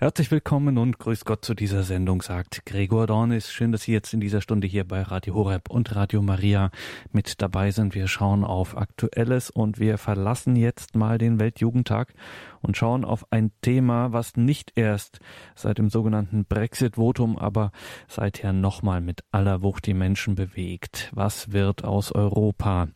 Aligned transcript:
Herzlich 0.00 0.30
willkommen 0.30 0.78
und 0.78 1.00
grüß 1.00 1.24
Gott 1.24 1.44
zu 1.44 1.54
dieser 1.54 1.82
Sendung, 1.82 2.22
sagt 2.22 2.64
Gregor 2.64 3.08
Dornis. 3.08 3.50
Schön, 3.50 3.72
dass 3.72 3.82
Sie 3.82 3.92
jetzt 3.92 4.14
in 4.14 4.20
dieser 4.20 4.40
Stunde 4.40 4.68
hier 4.68 4.86
bei 4.86 5.02
Radio 5.02 5.34
Horeb 5.34 5.70
und 5.70 5.92
Radio 5.96 6.22
Maria 6.22 6.70
mit 7.10 7.42
dabei 7.42 7.72
sind. 7.72 7.96
Wir 7.96 8.06
schauen 8.06 8.44
auf 8.44 8.76
Aktuelles 8.76 9.50
und 9.50 9.80
wir 9.80 9.98
verlassen 9.98 10.54
jetzt 10.54 10.94
mal 10.94 11.18
den 11.18 11.40
Weltjugendtag 11.40 12.14
und 12.60 12.76
schauen 12.76 13.04
auf 13.04 13.26
ein 13.32 13.50
Thema, 13.60 14.12
was 14.12 14.36
nicht 14.36 14.70
erst 14.76 15.18
seit 15.56 15.78
dem 15.78 15.90
sogenannten 15.90 16.44
Brexit-Votum, 16.44 17.36
aber 17.36 17.72
seither 18.06 18.52
nochmal 18.52 19.00
mit 19.00 19.24
aller 19.32 19.62
Wucht 19.62 19.86
die 19.86 19.94
Menschen 19.94 20.36
bewegt. 20.36 21.10
Was 21.12 21.50
wird 21.50 21.82
aus 21.82 22.12
Europa? 22.12 22.86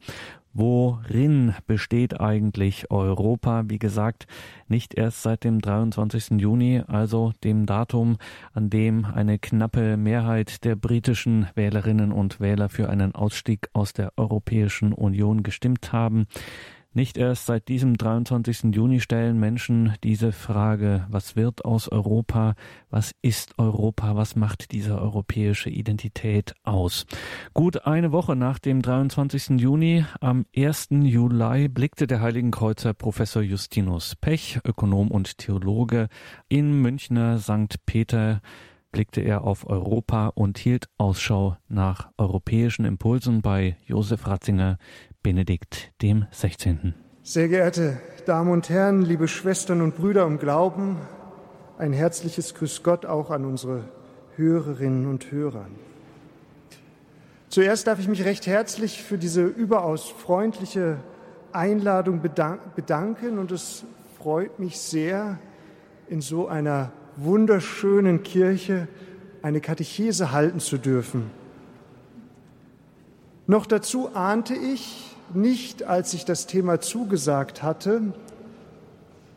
Worin 0.55 1.55
besteht 1.67 2.21
eigentlich 2.21 2.91
Europa? 2.91 3.65
Wie 3.69 3.79
gesagt, 3.79 4.27
nicht 4.69 4.95
erst 4.95 5.23
seit 5.23 5.45
dem 5.45 5.61
23. 5.61 6.41
Juni, 6.41 6.83
also 6.87 7.33
dem 7.43 7.65
Datum, 7.65 8.19
an 8.53 8.69
dem 8.69 9.07
eine 9.07 9.39
knappe 9.39 9.97
Mehrheit 9.97 10.65
der 10.65 10.77
britischen 10.77 11.47
Wählerinnen 11.55 12.13
und 12.13 12.39
Wähler 12.39 12.69
für 12.69 12.91
einen 12.91 13.15
Ausstieg 13.15 13.69
aus 13.73 13.95
der 13.95 14.13
Europäischen 14.17 14.93
Union 14.93 15.43
gestimmt 15.43 15.93
haben. 15.93 16.27
Nicht 16.95 17.17
erst 17.17 17.47
seit 17.47 17.69
diesem 17.69 17.97
23. 17.97 18.75
Juni 18.75 19.01
stellen 19.01 19.41
Menschen 19.41 19.95
diese 20.05 20.31
Frage, 20.31 21.07
was 21.09 21.37
wird 21.37 21.65
aus 21.65 21.89
Europa, 21.89 22.55
was 22.91 23.13
ist 23.23 23.59
Europa, 23.59 24.15
was 24.15 24.37
macht 24.37 24.73
diese 24.73 25.01
europäische 25.01 25.71
Identität 25.71 26.55
aus. 26.65 27.07
Gut 27.55 27.87
eine 27.87 28.13
Woche 28.13 28.37
nach 28.37 28.59
dem 28.59 28.83
23. 28.83 29.59
Juni, 29.59 30.05
am 30.21 30.45
1. 30.55 30.89
Juli, 30.91 31.69
blickte 31.69 32.07
der 32.07 32.21
Heiligenkreuzer 32.21 32.93
Professor 32.93 33.41
Justinus 33.41 34.15
Pech, 34.15 34.61
Ökonom 34.63 35.11
und 35.11 35.39
Theologe, 35.39 36.09
in 36.51 36.83
Münchner 36.83 37.39
St. 37.39 37.87
Peter 37.87 38.43
blickte 38.93 39.23
er 39.23 39.43
auf 39.43 39.67
Europa 39.67 40.29
und 40.29 40.59
hielt 40.59 40.89
Ausschau 40.99 41.57
nach 41.69 42.11
europäischen 42.19 42.85
Impulsen 42.85 43.41
bei 43.41 43.77
Josef 43.87 44.27
Ratzinger, 44.27 44.77
Benedikt 45.23 45.93
dem 46.03 46.27
16. 46.33 46.95
Sehr 47.23 47.47
geehrte 47.47 48.01
Damen 48.27 48.51
und 48.51 48.69
Herren, 48.69 49.03
liebe 49.03 49.29
Schwestern 49.29 49.81
und 49.81 49.95
Brüder 49.95 50.27
im 50.27 50.41
Glauben, 50.41 50.97
ein 51.79 51.93
herzliches 51.93 52.55
Grüß 52.55 52.83
Gott 52.83 53.07
auch 53.07 53.31
an 53.31 53.45
unsere 53.45 53.85
Hörerinnen 54.35 55.07
und 55.07 55.31
Hörer. 55.31 55.67
Zuerst 57.49 57.87
darf 57.87 58.01
ich 58.01 58.09
mich 58.09 58.25
recht 58.25 58.49
herzlich 58.49 59.05
für 59.05 59.17
diese 59.17 59.45
überaus 59.45 60.09
freundliche 60.09 60.99
Einladung 61.53 62.21
bedanken 62.21 63.39
und 63.39 63.53
es 63.53 63.85
freut 64.19 64.59
mich 64.59 64.81
sehr, 64.81 65.39
in 66.09 66.21
so 66.21 66.49
einer 66.49 66.91
wunderschönen 67.17 68.25
Kirche 68.25 68.89
eine 69.41 69.61
Katechese 69.61 70.33
halten 70.33 70.59
zu 70.59 70.79
dürfen. 70.79 71.31
Noch 73.47 73.67
dazu 73.67 74.15
ahnte 74.15 74.55
ich, 74.55 75.12
nicht, 75.35 75.85
als 75.85 76.15
ich 76.15 76.25
das 76.25 76.47
Thema 76.47 76.81
zugesagt 76.81 77.63
hatte, 77.63 78.13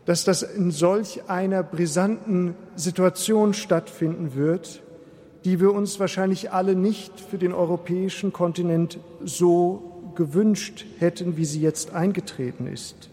dass 0.05 0.23
das 0.23 0.43
in 0.43 0.71
solch 0.71 1.29
einer 1.29 1.63
brisanten 1.63 2.55
Situation 2.75 3.53
stattfinden 3.53 4.35
wird, 4.35 4.81
die 5.43 5.59
wir 5.59 5.73
uns 5.73 5.99
wahrscheinlich 5.99 6.51
alle 6.51 6.75
nicht 6.75 7.19
für 7.19 7.37
den 7.37 7.53
europäischen 7.53 8.33
Kontinent 8.33 8.99
so 9.23 10.11
gewünscht 10.15 10.85
hätten, 10.99 11.37
wie 11.37 11.45
sie 11.45 11.61
jetzt 11.61 11.93
eingetreten 11.93 12.67
ist. 12.67 13.09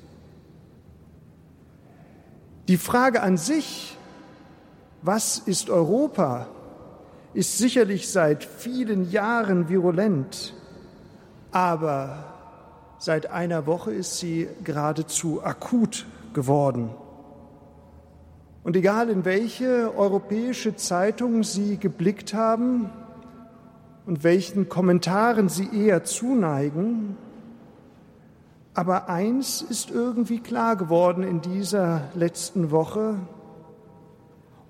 Die 2.68 2.76
Frage 2.76 3.22
an 3.22 3.36
sich, 3.36 3.96
was 5.02 5.38
ist 5.38 5.68
Europa, 5.68 6.46
ist 7.34 7.58
sicherlich 7.58 8.08
seit 8.08 8.44
vielen 8.44 9.10
Jahren 9.10 9.68
virulent, 9.68 10.54
aber 11.50 12.31
Seit 13.04 13.32
einer 13.32 13.66
Woche 13.66 13.90
ist 13.90 14.18
sie 14.18 14.46
geradezu 14.62 15.42
akut 15.42 16.06
geworden. 16.34 16.90
Und 18.62 18.76
egal 18.76 19.08
in 19.08 19.24
welche 19.24 19.92
europäische 19.96 20.76
Zeitung 20.76 21.42
Sie 21.42 21.78
geblickt 21.78 22.32
haben 22.32 22.90
und 24.06 24.22
welchen 24.22 24.68
Kommentaren 24.68 25.48
Sie 25.48 25.68
eher 25.76 26.04
zuneigen, 26.04 27.16
aber 28.72 29.08
eins 29.08 29.62
ist 29.62 29.90
irgendwie 29.90 30.38
klar 30.38 30.76
geworden 30.76 31.24
in 31.24 31.40
dieser 31.40 32.02
letzten 32.14 32.70
Woche. 32.70 33.16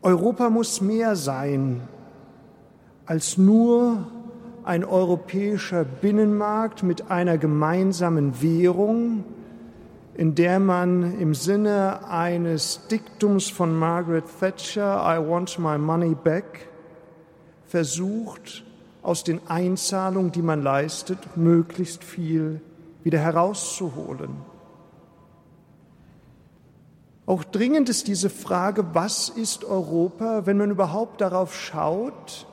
Europa 0.00 0.48
muss 0.48 0.80
mehr 0.80 1.16
sein 1.16 1.82
als 3.04 3.36
nur 3.36 4.06
ein 4.64 4.84
europäischer 4.84 5.84
Binnenmarkt 5.84 6.82
mit 6.82 7.10
einer 7.10 7.38
gemeinsamen 7.38 8.40
Währung, 8.40 9.24
in 10.14 10.34
der 10.34 10.60
man 10.60 11.18
im 11.18 11.34
Sinne 11.34 12.06
eines 12.08 12.86
Diktums 12.88 13.48
von 13.48 13.76
Margaret 13.76 14.24
Thatcher, 14.38 15.02
I 15.04 15.18
want 15.18 15.58
my 15.58 15.78
money 15.78 16.14
back, 16.14 16.68
versucht, 17.66 18.64
aus 19.02 19.24
den 19.24 19.40
Einzahlungen, 19.48 20.30
die 20.30 20.42
man 20.42 20.62
leistet, 20.62 21.36
möglichst 21.36 22.04
viel 22.04 22.60
wieder 23.02 23.18
herauszuholen. 23.18 24.30
Auch 27.26 27.44
dringend 27.44 27.88
ist 27.88 28.08
diese 28.08 28.30
Frage, 28.30 28.84
was 28.94 29.28
ist 29.28 29.64
Europa, 29.64 30.46
wenn 30.46 30.58
man 30.58 30.70
überhaupt 30.70 31.20
darauf 31.20 31.58
schaut, 31.58 32.46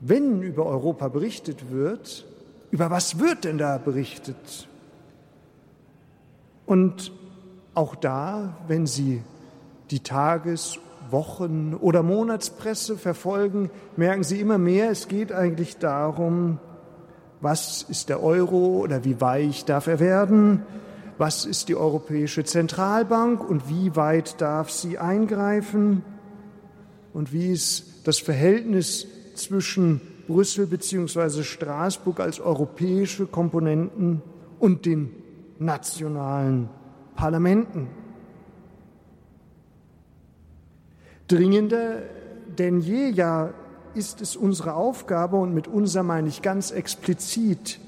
wenn 0.00 0.42
über 0.42 0.66
Europa 0.66 1.08
berichtet 1.08 1.70
wird, 1.70 2.26
über 2.70 2.90
was 2.90 3.18
wird 3.18 3.44
denn 3.44 3.58
da 3.58 3.78
berichtet? 3.78 4.68
Und 6.66 7.12
auch 7.74 7.94
da, 7.94 8.56
wenn 8.66 8.86
Sie 8.86 9.22
die 9.90 10.00
Tages-, 10.00 10.78
Wochen- 11.10 11.74
oder 11.74 12.02
Monatspresse 12.02 12.96
verfolgen, 12.96 13.70
merken 13.96 14.22
Sie 14.22 14.40
immer 14.40 14.58
mehr, 14.58 14.90
es 14.90 15.08
geht 15.08 15.32
eigentlich 15.32 15.78
darum, 15.78 16.58
was 17.40 17.82
ist 17.82 18.08
der 18.08 18.22
Euro 18.22 18.80
oder 18.80 19.04
wie 19.04 19.20
weich 19.20 19.64
darf 19.64 19.86
er 19.86 19.98
werden? 19.98 20.62
Was 21.16 21.44
ist 21.44 21.68
die 21.68 21.76
Europäische 21.76 22.44
Zentralbank 22.44 23.48
und 23.48 23.68
wie 23.68 23.96
weit 23.96 24.40
darf 24.40 24.70
sie 24.70 24.98
eingreifen? 24.98 26.02
Und 27.12 27.32
wie 27.32 27.52
ist 27.52 28.06
das 28.06 28.18
Verhältnis 28.18 29.06
zwischen 29.40 30.00
Brüssel 30.26 30.66
bzw. 30.66 31.42
Straßburg 31.42 32.20
als 32.20 32.40
europäische 32.40 33.26
Komponenten 33.26 34.22
und 34.58 34.86
den 34.86 35.10
nationalen 35.58 36.68
Parlamenten. 37.16 37.88
Dringender 41.28 42.02
denn 42.58 42.80
je 42.80 43.08
ja 43.08 43.52
ist 43.94 44.20
es 44.20 44.36
unsere 44.36 44.74
Aufgabe, 44.74 45.36
und 45.36 45.54
mit 45.54 45.66
unser 45.66 46.02
meine 46.02 46.28
ich 46.28 46.42
ganz 46.42 46.70
explizit, 46.70 47.80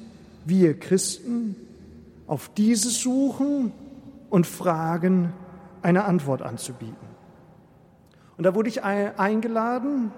wir 0.44 0.78
Christen, 0.78 1.56
auf 2.26 2.50
dieses 2.56 3.00
Suchen 3.00 3.72
und 4.30 4.46
Fragen 4.46 5.32
eine 5.82 6.04
Antwort 6.04 6.42
anzubieten. 6.42 6.96
Und 8.36 8.44
da 8.44 8.54
wurde 8.54 8.68
ich 8.68 8.82
eingeladen, 8.82 10.10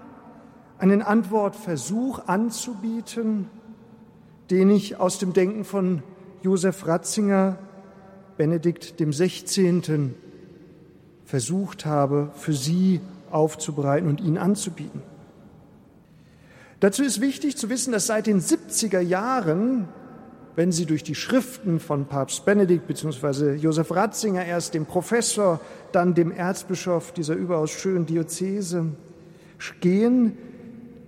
einen 0.79 1.03
Antwortversuch 1.03 2.27
anzubieten, 2.27 3.49
den 4.51 4.71
ich 4.71 5.01
aus 5.01 5.19
dem 5.19 5.33
Denken 5.33 5.65
von 5.65 6.03
Josef 6.43 6.87
Ratzinger, 6.87 7.59
Benedikt 8.37 9.01
dem 9.01 9.13
16. 9.13 10.15
versucht 11.25 11.87
habe, 11.87 12.31
für 12.35 12.53
Sie 12.53 13.01
aufzubereiten 13.31 14.09
und 14.09 14.21
Ihnen 14.21 14.39
anzubieten. 14.39 15.03
Dazu 16.81 17.03
ist 17.03 17.21
wichtig 17.21 17.57
zu 17.57 17.71
wissen, 17.71 17.93
dass 17.93 18.09
seit 18.09 18.27
den 18.27 18.41
70er 18.41 19.01
Jahren, 19.01 19.89
wenn 20.57 20.71
Sie 20.71 20.85
durch 20.85 21.03
die 21.03 21.15
Schriften 21.15 21.81
von 21.81 22.07
Papst 22.07 22.45
Benedikt 22.45 22.87
bzw. 22.87 23.55
Josef 23.55 23.91
Ratzinger, 23.91 24.45
erst 24.45 24.75
dem 24.75 24.85
Professor, 24.85 25.61
dann 25.93 26.15
dem 26.15 26.31
Erzbischof 26.31 27.13
dieser 27.13 27.35
überaus 27.35 27.71
schönen 27.71 28.05
Diözese 28.05 28.87
gehen, 29.81 30.37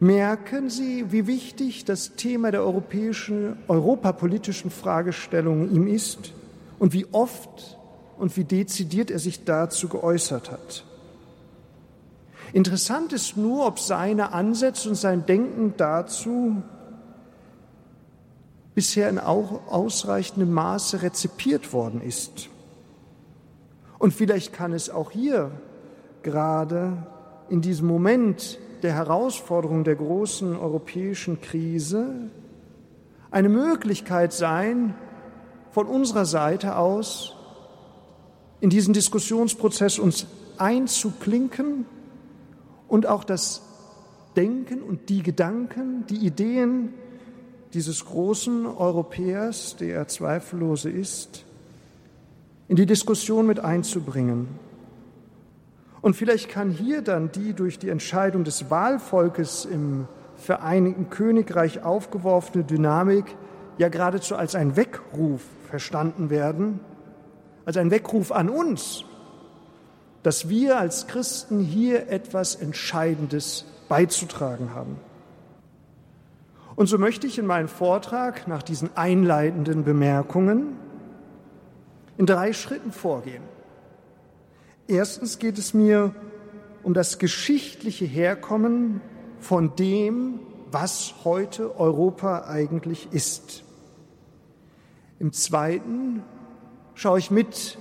merken 0.00 0.68
Sie, 0.68 1.10
wie 1.12 1.26
wichtig 1.26 1.84
das 1.84 2.16
Thema 2.16 2.50
der 2.50 2.62
europäischen, 2.62 3.56
europapolitischen 3.68 4.70
Fragestellung 4.70 5.70
ihm 5.70 5.86
ist 5.86 6.32
und 6.78 6.92
wie 6.92 7.06
oft 7.12 7.78
und 8.18 8.36
wie 8.36 8.44
dezidiert 8.44 9.10
er 9.10 9.18
sich 9.18 9.44
dazu 9.44 9.88
geäußert 9.88 10.50
hat. 10.50 10.84
Interessant 12.52 13.12
ist 13.12 13.36
nur, 13.36 13.66
ob 13.66 13.78
seine 13.78 14.32
Ansätze 14.32 14.88
und 14.88 14.94
sein 14.94 15.26
Denken 15.26 15.74
dazu 15.76 16.62
bisher 18.74 19.08
in 19.08 19.18
auch 19.18 19.66
ausreichendem 19.68 20.52
Maße 20.52 21.02
rezipiert 21.02 21.72
worden 21.72 22.00
ist. 22.02 22.48
Und 23.98 24.12
vielleicht 24.12 24.52
kann 24.52 24.72
es 24.72 24.90
auch 24.90 25.10
hier 25.10 25.50
gerade 26.22 27.06
in 27.48 27.62
diesem 27.62 27.86
Moment 27.86 28.58
der 28.86 28.94
Herausforderung 28.94 29.82
der 29.82 29.96
großen 29.96 30.56
europäischen 30.56 31.40
Krise 31.40 32.30
eine 33.32 33.48
Möglichkeit 33.48 34.32
sein, 34.32 34.94
von 35.72 35.88
unserer 35.88 36.24
Seite 36.24 36.76
aus 36.76 37.34
in 38.60 38.70
diesen 38.70 38.94
Diskussionsprozess 38.94 39.98
uns 39.98 40.28
einzuklinken 40.56 41.84
und 42.86 43.06
auch 43.06 43.24
das 43.24 43.62
Denken 44.36 44.82
und 44.82 45.08
die 45.08 45.24
Gedanken, 45.24 46.06
die 46.06 46.24
Ideen 46.24 46.94
dieses 47.74 48.04
großen 48.04 48.66
Europäers, 48.66 49.74
der 49.74 49.96
er 49.96 50.06
zweifellose 50.06 50.90
ist, 50.90 51.44
in 52.68 52.76
die 52.76 52.86
Diskussion 52.86 53.48
mit 53.48 53.58
einzubringen. 53.58 54.46
Und 56.06 56.14
vielleicht 56.14 56.48
kann 56.50 56.70
hier 56.70 57.02
dann 57.02 57.32
die 57.32 57.52
durch 57.52 57.80
die 57.80 57.88
Entscheidung 57.88 58.44
des 58.44 58.70
Wahlvolkes 58.70 59.64
im 59.64 60.06
Vereinigten 60.36 61.10
Königreich 61.10 61.82
aufgeworfene 61.82 62.62
Dynamik 62.62 63.24
ja 63.76 63.88
geradezu 63.88 64.36
als 64.36 64.54
ein 64.54 64.76
Weckruf 64.76 65.42
verstanden 65.68 66.30
werden, 66.30 66.78
als 67.64 67.76
ein 67.76 67.90
Weckruf 67.90 68.30
an 68.30 68.50
uns, 68.50 69.02
dass 70.22 70.48
wir 70.48 70.78
als 70.78 71.08
Christen 71.08 71.58
hier 71.58 72.08
etwas 72.08 72.54
Entscheidendes 72.54 73.64
beizutragen 73.88 74.76
haben. 74.76 75.00
Und 76.76 76.86
so 76.86 76.98
möchte 76.98 77.26
ich 77.26 77.36
in 77.36 77.46
meinem 77.46 77.66
Vortrag 77.66 78.46
nach 78.46 78.62
diesen 78.62 78.96
einleitenden 78.96 79.82
Bemerkungen 79.82 80.76
in 82.16 82.26
drei 82.26 82.52
Schritten 82.52 82.92
vorgehen. 82.92 83.55
Erstens 84.88 85.40
geht 85.40 85.58
es 85.58 85.74
mir 85.74 86.14
um 86.84 86.94
das 86.94 87.18
geschichtliche 87.18 88.04
Herkommen 88.04 89.00
von 89.40 89.74
dem, 89.74 90.38
was 90.70 91.14
heute 91.24 91.78
Europa 91.78 92.44
eigentlich 92.46 93.08
ist. 93.10 93.64
Im 95.18 95.32
zweiten 95.32 96.22
schaue 96.94 97.18
ich 97.18 97.32
mit 97.32 97.78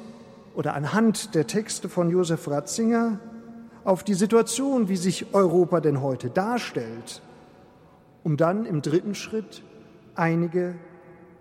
oder 0.56 0.74
anhand 0.74 1.36
der 1.36 1.46
Texte 1.46 1.90
von 1.90 2.10
Josef 2.10 2.48
Ratzinger 2.48 3.20
auf 3.84 4.04
die 4.04 4.16
Situation, 4.16 4.90
wie 4.90 4.98
sich 4.98 5.34
Europa 5.34 5.82
denn 5.82 6.02
heute 6.02 6.32
darstellt, 6.32 7.22
um 8.24 8.36
dann 8.36 8.66
im 8.66 8.82
dritten 8.82 9.14
Schritt 9.14 9.62
einige 10.16 10.74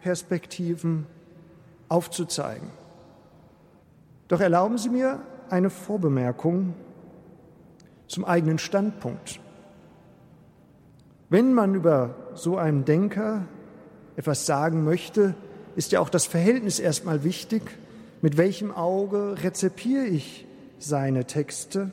Perspektiven 0.02 1.06
aufzuzeigen. 1.88 2.68
Doch 4.28 4.40
erlauben 4.40 4.76
Sie 4.76 4.90
mir 4.90 5.22
eine 5.50 5.70
Vorbemerkung 5.70 6.74
zum 8.06 8.24
eigenen 8.24 8.58
Standpunkt. 8.58 9.40
Wenn 11.30 11.52
man 11.52 11.74
über 11.74 12.14
so 12.34 12.56
einen 12.56 12.84
Denker 12.84 13.46
etwas 14.16 14.46
sagen 14.46 14.84
möchte, 14.84 15.34
ist 15.76 15.92
ja 15.92 16.00
auch 16.00 16.08
das 16.08 16.26
Verhältnis 16.26 16.78
erstmal 16.78 17.24
wichtig. 17.24 17.62
Mit 18.22 18.36
welchem 18.36 18.70
Auge 18.70 19.36
rezipiere 19.42 20.04
ich 20.04 20.46
seine 20.78 21.24
Texte? 21.24 21.90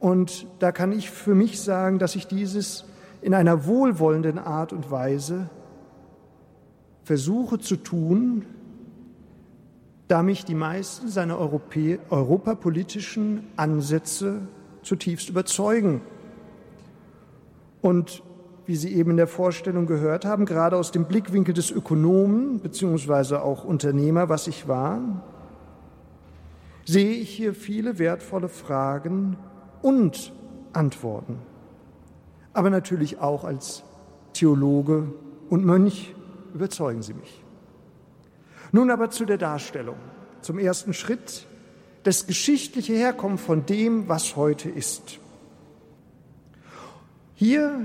Und 0.00 0.46
da 0.58 0.72
kann 0.72 0.92
ich 0.92 1.10
für 1.10 1.34
mich 1.34 1.60
sagen, 1.60 1.98
dass 1.98 2.16
ich 2.16 2.26
dieses 2.26 2.84
in 3.22 3.34
einer 3.34 3.66
wohlwollenden 3.66 4.38
Art 4.38 4.72
und 4.72 4.90
Weise 4.90 5.48
versuche 7.04 7.58
zu 7.58 7.76
tun, 7.76 8.44
da 10.08 10.22
mich 10.22 10.44
die 10.44 10.54
meisten 10.54 11.08
seiner 11.08 11.38
Europä 11.38 11.98
europapolitischen 12.10 13.44
Ansätze 13.56 14.42
zutiefst 14.82 15.28
überzeugen. 15.28 16.02
Und 17.80 18.22
wie 18.66 18.76
Sie 18.76 18.94
eben 18.94 19.12
in 19.12 19.16
der 19.16 19.26
Vorstellung 19.26 19.86
gehört 19.86 20.24
haben, 20.24 20.46
gerade 20.46 20.76
aus 20.76 20.90
dem 20.90 21.04
Blickwinkel 21.04 21.54
des 21.54 21.70
Ökonomen 21.70 22.60
beziehungsweise 22.60 23.42
auch 23.42 23.64
Unternehmer, 23.64 24.28
was 24.28 24.46
ich 24.46 24.68
war, 24.68 25.22
sehe 26.84 27.12
ich 27.12 27.30
hier 27.30 27.54
viele 27.54 27.98
wertvolle 27.98 28.48
Fragen 28.48 29.36
und 29.82 30.32
Antworten. 30.72 31.38
Aber 32.52 32.70
natürlich 32.70 33.20
auch 33.20 33.44
als 33.44 33.84
Theologe 34.32 35.08
und 35.50 35.64
Mönch 35.64 36.14
überzeugen 36.54 37.02
Sie 37.02 37.14
mich. 37.14 37.43
Nun 38.74 38.90
aber 38.90 39.08
zu 39.08 39.24
der 39.24 39.38
Darstellung, 39.38 39.94
zum 40.40 40.58
ersten 40.58 40.94
Schritt, 40.94 41.46
das 42.02 42.26
geschichtliche 42.26 42.94
Herkommen 42.94 43.38
von 43.38 43.64
dem, 43.66 44.08
was 44.08 44.34
heute 44.34 44.68
ist. 44.68 45.20
Hier 47.36 47.82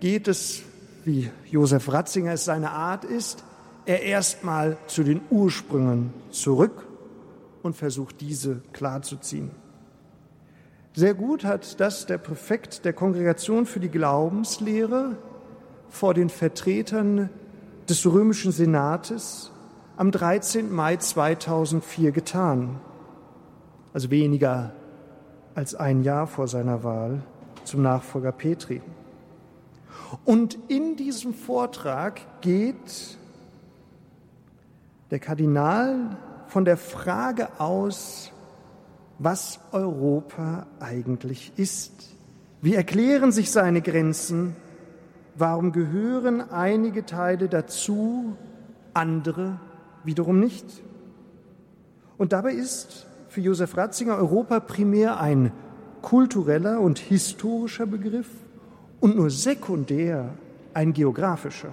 geht 0.00 0.26
es, 0.26 0.64
wie 1.04 1.30
Josef 1.48 1.92
Ratzinger 1.92 2.32
es 2.32 2.44
seine 2.44 2.72
Art 2.72 3.04
ist, 3.04 3.44
er 3.86 4.02
erstmal 4.02 4.76
zu 4.88 5.04
den 5.04 5.20
Ursprüngen 5.30 6.12
zurück 6.32 6.88
und 7.62 7.76
versucht, 7.76 8.20
diese 8.20 8.60
klarzuziehen. 8.72 9.52
Sehr 10.94 11.14
gut 11.14 11.44
hat 11.44 11.78
das 11.78 12.06
der 12.06 12.18
Präfekt 12.18 12.84
der 12.84 12.92
Kongregation 12.92 13.66
für 13.66 13.78
die 13.78 13.88
Glaubenslehre 13.88 15.16
vor 15.88 16.12
den 16.12 16.28
Vertretern 16.28 17.30
des 17.88 18.04
römischen 18.04 18.50
Senates 18.50 19.52
am 19.98 20.12
13. 20.12 20.72
Mai 20.72 20.96
2004 20.96 22.12
getan, 22.12 22.78
also 23.92 24.12
weniger 24.12 24.70
als 25.56 25.74
ein 25.74 26.04
Jahr 26.04 26.28
vor 26.28 26.46
seiner 26.46 26.84
Wahl 26.84 27.22
zum 27.64 27.82
Nachfolger 27.82 28.30
Petri. 28.30 28.80
Und 30.24 30.56
in 30.68 30.94
diesem 30.94 31.34
Vortrag 31.34 32.20
geht 32.42 33.18
der 35.10 35.18
Kardinal 35.18 36.16
von 36.46 36.64
der 36.64 36.76
Frage 36.76 37.48
aus, 37.58 38.30
was 39.18 39.58
Europa 39.72 40.68
eigentlich 40.78 41.50
ist. 41.56 42.10
Wie 42.62 42.76
erklären 42.76 43.32
sich 43.32 43.50
seine 43.50 43.82
Grenzen? 43.82 44.54
Warum 45.34 45.72
gehören 45.72 46.52
einige 46.52 47.04
Teile 47.04 47.48
dazu, 47.48 48.36
andere 48.94 49.58
wiederum 50.04 50.40
nicht? 50.40 50.66
Und 52.16 52.32
dabei 52.32 52.52
ist 52.52 53.06
für 53.28 53.40
Josef 53.40 53.76
Ratzinger 53.76 54.16
Europa 54.16 54.60
primär 54.60 55.20
ein 55.20 55.52
kultureller 56.02 56.80
und 56.80 56.98
historischer 56.98 57.86
Begriff 57.86 58.28
und 59.00 59.16
nur 59.16 59.30
sekundär 59.30 60.34
ein 60.74 60.92
geografischer. 60.92 61.72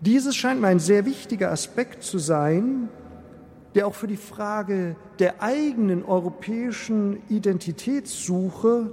Dieses 0.00 0.34
scheint 0.34 0.60
mir 0.60 0.68
ein 0.68 0.80
sehr 0.80 1.04
wichtiger 1.04 1.52
Aspekt 1.52 2.02
zu 2.02 2.18
sein, 2.18 2.88
der 3.74 3.86
auch 3.86 3.94
für 3.94 4.08
die 4.08 4.16
Frage 4.16 4.96
der 5.18 5.42
eigenen 5.42 6.04
europäischen 6.04 7.22
Identitätssuche 7.28 8.92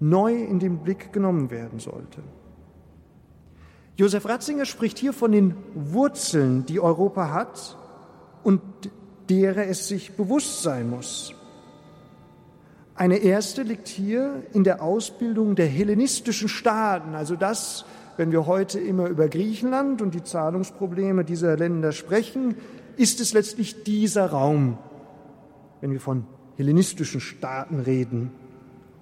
neu 0.00 0.34
in 0.34 0.58
den 0.58 0.78
Blick 0.78 1.12
genommen 1.12 1.50
werden 1.50 1.78
sollte. 1.78 2.22
Josef 3.98 4.26
Ratzinger 4.26 4.64
spricht 4.64 4.96
hier 4.96 5.12
von 5.12 5.32
den 5.32 5.56
Wurzeln, 5.74 6.64
die 6.66 6.78
Europa 6.78 7.32
hat 7.32 7.76
und 8.44 8.60
derer 9.28 9.66
es 9.66 9.88
sich 9.88 10.12
bewusst 10.12 10.62
sein 10.62 10.88
muss. 10.88 11.34
Eine 12.94 13.16
erste 13.16 13.62
liegt 13.62 13.88
hier 13.88 14.44
in 14.52 14.62
der 14.62 14.82
Ausbildung 14.82 15.56
der 15.56 15.66
hellenistischen 15.66 16.48
Staaten, 16.48 17.16
also 17.16 17.34
das, 17.34 17.86
wenn 18.16 18.30
wir 18.30 18.46
heute 18.46 18.78
immer 18.78 19.08
über 19.08 19.28
Griechenland 19.28 20.00
und 20.00 20.14
die 20.14 20.22
Zahlungsprobleme 20.22 21.24
dieser 21.24 21.56
Länder 21.56 21.90
sprechen, 21.90 22.54
ist 22.96 23.20
es 23.20 23.32
letztlich 23.32 23.82
dieser 23.82 24.26
Raum, 24.26 24.78
wenn 25.80 25.90
wir 25.90 26.00
von 26.00 26.24
hellenistischen 26.56 27.20
Staaten 27.20 27.80
reden. 27.80 28.30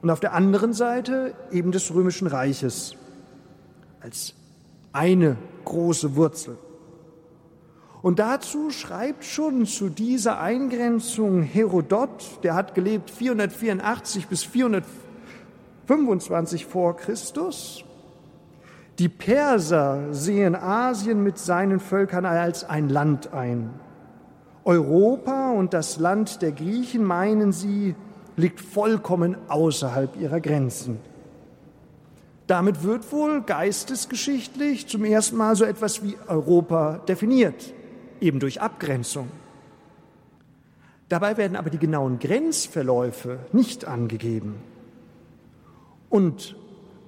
Und 0.00 0.08
auf 0.08 0.20
der 0.20 0.32
anderen 0.32 0.72
Seite 0.72 1.34
eben 1.52 1.70
des 1.70 1.92
Römischen 1.92 2.28
Reiches 2.28 2.96
als 4.00 4.34
eine 4.96 5.36
große 5.64 6.16
Wurzel. 6.16 6.58
Und 8.00 8.18
dazu 8.18 8.70
schreibt 8.70 9.24
schon 9.24 9.66
zu 9.66 9.90
dieser 9.90 10.40
Eingrenzung 10.40 11.42
Herodot, 11.42 12.42
der 12.42 12.54
hat 12.54 12.74
gelebt 12.74 13.10
484 13.10 14.28
bis 14.28 14.44
425 14.44 16.64
vor 16.66 16.96
Christus. 16.96 17.84
Die 18.98 19.10
Perser 19.10 20.14
sehen 20.14 20.54
Asien 20.54 21.22
mit 21.22 21.36
seinen 21.36 21.80
Völkern 21.80 22.24
als 22.24 22.64
ein 22.64 22.88
Land 22.88 23.34
ein. 23.34 23.68
Europa 24.64 25.50
und 25.50 25.74
das 25.74 25.98
Land 25.98 26.40
der 26.40 26.52
Griechen, 26.52 27.04
meinen 27.04 27.52
sie, 27.52 27.94
liegt 28.36 28.60
vollkommen 28.60 29.36
außerhalb 29.48 30.18
ihrer 30.18 30.40
Grenzen. 30.40 30.98
Damit 32.46 32.82
wird 32.82 33.10
wohl 33.12 33.42
geistesgeschichtlich 33.42 34.86
zum 34.86 35.04
ersten 35.04 35.36
Mal 35.36 35.56
so 35.56 35.64
etwas 35.64 36.02
wie 36.02 36.16
Europa 36.28 36.98
definiert 37.08 37.74
eben 38.20 38.40
durch 38.40 38.60
Abgrenzung. 38.60 39.28
Dabei 41.08 41.36
werden 41.36 41.56
aber 41.56 41.70
die 41.70 41.78
genauen 41.78 42.18
Grenzverläufe 42.18 43.38
nicht 43.52 43.84
angegeben. 43.84 44.56
Und 46.08 46.56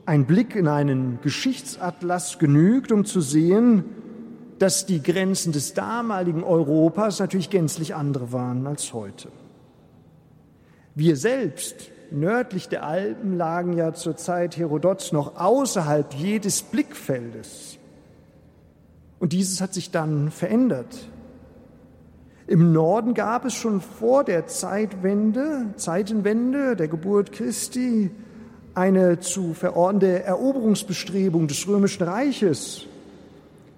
ein 0.06 0.26
Blick 0.26 0.54
in 0.54 0.68
einen 0.68 1.18
Geschichtsatlas 1.22 2.38
genügt, 2.38 2.92
um 2.92 3.04
zu 3.04 3.20
sehen, 3.20 3.84
dass 4.58 4.86
die 4.86 5.02
Grenzen 5.02 5.52
des 5.52 5.74
damaligen 5.74 6.42
Europas 6.42 7.20
natürlich 7.20 7.50
gänzlich 7.50 7.94
andere 7.94 8.32
waren 8.32 8.66
als 8.66 8.92
heute. 8.92 9.28
Wir 10.94 11.16
selbst 11.16 11.90
nördlich 12.10 12.68
der 12.68 12.84
Alpen 12.84 13.36
lagen 13.36 13.72
ja 13.72 13.92
zur 13.94 14.16
Zeit 14.16 14.56
Herodots 14.56 15.12
noch 15.12 15.36
außerhalb 15.36 16.14
jedes 16.14 16.62
Blickfeldes. 16.62 17.78
Und 19.18 19.32
dieses 19.32 19.60
hat 19.60 19.74
sich 19.74 19.90
dann 19.90 20.30
verändert. 20.30 21.08
Im 22.46 22.72
Norden 22.72 23.14
gab 23.14 23.44
es 23.44 23.54
schon 23.54 23.80
vor 23.80 24.24
der 24.24 24.46
Zeitwende, 24.46 25.66
Zeitenwende 25.76 26.76
der 26.76 26.88
Geburt 26.88 27.32
Christi, 27.32 28.10
eine 28.74 29.18
zu 29.18 29.54
verordnende 29.54 30.22
Eroberungsbestrebung 30.22 31.48
des 31.48 31.66
römischen 31.66 32.04
Reiches, 32.04 32.86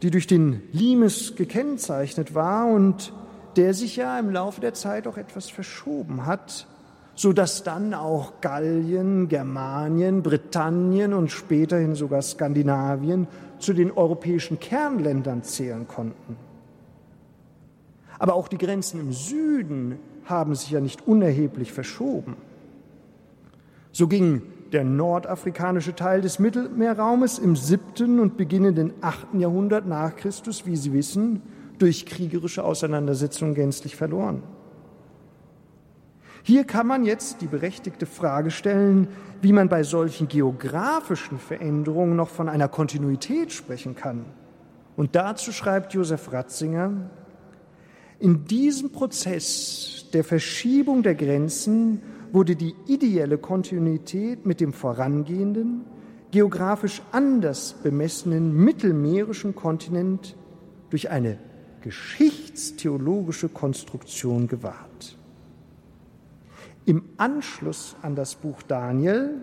die 0.03 0.11
durch 0.11 0.27
den 0.27 0.63
Limes 0.73 1.35
gekennzeichnet 1.37 2.35
war 2.35 2.67
und 2.67 3.13
der 3.57 3.75
sich 3.75 3.97
ja 3.97 4.19
im 4.19 4.31
Laufe 4.31 4.61
der 4.61 4.75
Zeit 4.75 5.07
auch 5.07 5.17
etwas 5.17 5.51
verschoben 5.51 6.27
hat, 6.27 6.67
so 7.21 7.35
dass 7.35 7.63
dann 7.65 7.93
auch 7.93 8.41
Gallien, 8.41 9.29
Germanien, 9.29 10.23
Britannien 10.23 11.13
und 11.13 11.31
späterhin 11.31 11.95
sogar 11.95 12.23
Skandinavien 12.23 13.29
zu 13.59 13.75
den 13.75 13.93
europäischen 13.93 14.59
Kernländern 14.59 15.43
zählen 15.43 15.87
konnten. 15.87 16.37
Aber 18.19 18.33
auch 18.33 18.49
die 18.49 18.57
Grenzen 18.57 19.01
im 19.01 19.13
Süden 19.13 19.99
haben 20.25 20.55
sich 20.55 20.71
ja 20.71 20.81
nicht 20.81 21.07
unerheblich 21.07 21.75
verschoben. 21.75 22.39
So 23.93 24.09
ging 24.09 24.41
der 24.73 24.85
nordafrikanische 24.85 25.95
Teil 25.95 26.23
des 26.23 26.39
Mittelmeerraumes 26.39 27.39
im 27.39 27.55
siebten 27.55 28.19
und 28.19 28.39
beginnenden 28.39 28.95
achten 29.03 29.41
Jahrhundert 29.41 29.87
nach 29.87 30.17
Christus, 30.17 30.65
wie 30.65 30.77
Sie 30.77 30.95
wissen, 30.95 31.43
durch 31.77 32.07
kriegerische 32.07 32.65
Auseinandersetzungen 32.65 33.53
gänzlich 33.53 33.95
verloren. 33.95 34.43
Hier 36.43 36.65
kann 36.65 36.87
man 36.87 37.05
jetzt 37.05 37.43
die 37.43 37.47
berechtigte 37.47 38.07
Frage 38.07 38.51
stellen, 38.51 39.09
wie 39.43 39.53
man 39.53 39.69
bei 39.69 39.83
solchen 39.83 40.29
geografischen 40.29 41.39
Veränderungen 41.39 42.17
noch 42.17 42.29
von 42.29 42.49
einer 42.49 42.69
Kontinuität 42.69 43.53
sprechen 43.53 43.95
kann. 43.95 44.25
Und 44.97 45.15
dazu 45.15 45.53
schreibt 45.53 45.95
Josef 45.95 46.33
Ratzinger, 46.33 47.11
in 48.19 48.45
diesem 48.45 48.93
Prozess 48.93 50.07
der 50.13 50.25
Verschiebung 50.25 51.03
der 51.03 51.15
Grenzen 51.15 52.03
wurde 52.33 52.55
die 52.55 52.75
ideelle 52.87 53.39
Kontinuität 53.39 54.45
mit 54.45 54.61
dem 54.61 54.73
vorangehenden, 54.73 55.85
geografisch 56.31 57.03
anders 57.13 57.75
bemessenen 57.83 58.55
mittelmeerischen 58.55 59.55
Kontinent 59.55 60.37
durch 60.91 61.11
eine 61.11 61.39
geschichtstheologische 61.81 63.49
Konstruktion 63.49 64.49
gewahrt. 64.49 65.17
Im 66.91 67.05
Anschluss 67.19 67.95
an 68.03 68.17
das 68.17 68.35
Buch 68.35 68.63
Daniel 68.67 69.43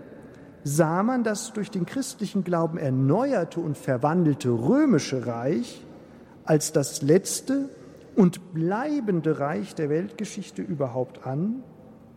sah 0.66 1.01
man 1.01 1.24
das 1.24 1.54
durch 1.54 1.72
den 1.72 1.86
christlichen 1.86 2.44
Glauben 2.44 2.77
erneuerte 2.77 3.62
und 3.62 3.77
verwandelte 3.77 4.50
römische 4.50 5.25
Reich 5.25 5.86
als 6.44 6.74
das 6.74 7.01
letzte 7.01 7.70
und 8.18 8.54
bleibende 8.54 9.39
Reich 9.39 9.75
der 9.75 9.89
Weltgeschichte 9.89 10.62
überhaupt 10.62 11.25
an 11.25 11.63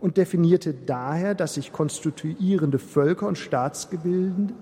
und 0.01 0.17
definierte 0.17 0.73
daher 0.73 1.33
das 1.33 1.53
sich 1.53 1.71
konstituierende 1.71 2.77
Völker- 2.77 3.29
und 3.29 3.37
Staatsgebilde 3.37 4.53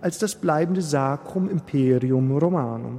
als 0.00 0.16
das 0.16 0.36
bleibende 0.36 0.80
Sacrum 0.80 1.50
Imperium 1.50 2.34
Romanum. 2.34 2.98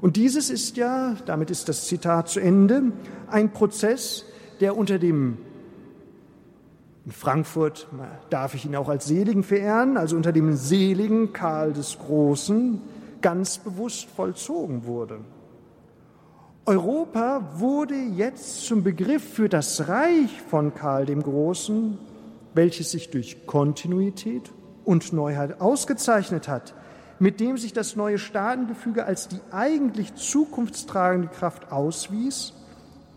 Und 0.00 0.16
dieses 0.16 0.50
ist 0.50 0.76
ja, 0.76 1.14
damit 1.24 1.52
ist 1.52 1.68
das 1.68 1.86
Zitat 1.86 2.28
zu 2.28 2.40
Ende, 2.40 2.90
ein 3.28 3.52
Prozess, 3.52 4.24
der 4.58 4.76
unter 4.76 4.98
dem 4.98 5.38
in 7.06 7.12
Frankfurt 7.12 7.86
darf 8.30 8.54
ich 8.54 8.64
ihn 8.64 8.76
auch 8.76 8.88
als 8.88 9.06
Seligen 9.06 9.42
verehren, 9.42 9.96
also 9.96 10.16
unter 10.16 10.32
dem 10.32 10.56
seligen 10.56 11.32
Karl 11.32 11.72
des 11.72 11.98
Großen, 11.98 12.80
ganz 13.20 13.58
bewusst 13.58 14.08
vollzogen 14.08 14.86
wurde. 14.86 15.20
Europa 16.66 17.42
wurde 17.56 17.94
jetzt 17.94 18.66
zum 18.66 18.82
Begriff 18.82 19.22
für 19.22 19.50
das 19.50 19.88
Reich 19.88 20.40
von 20.48 20.74
Karl 20.74 21.04
dem 21.04 21.22
Großen, 21.22 21.98
welches 22.54 22.90
sich 22.90 23.10
durch 23.10 23.46
Kontinuität 23.46 24.50
und 24.84 25.12
Neuheit 25.12 25.60
ausgezeichnet 25.60 26.48
hat, 26.48 26.74
mit 27.18 27.38
dem 27.40 27.58
sich 27.58 27.74
das 27.74 27.96
neue 27.96 28.18
Staatengefüge 28.18 29.04
als 29.04 29.28
die 29.28 29.40
eigentlich 29.50 30.14
zukunftstragende 30.14 31.28
Kraft 31.28 31.70
auswies, 31.70 32.54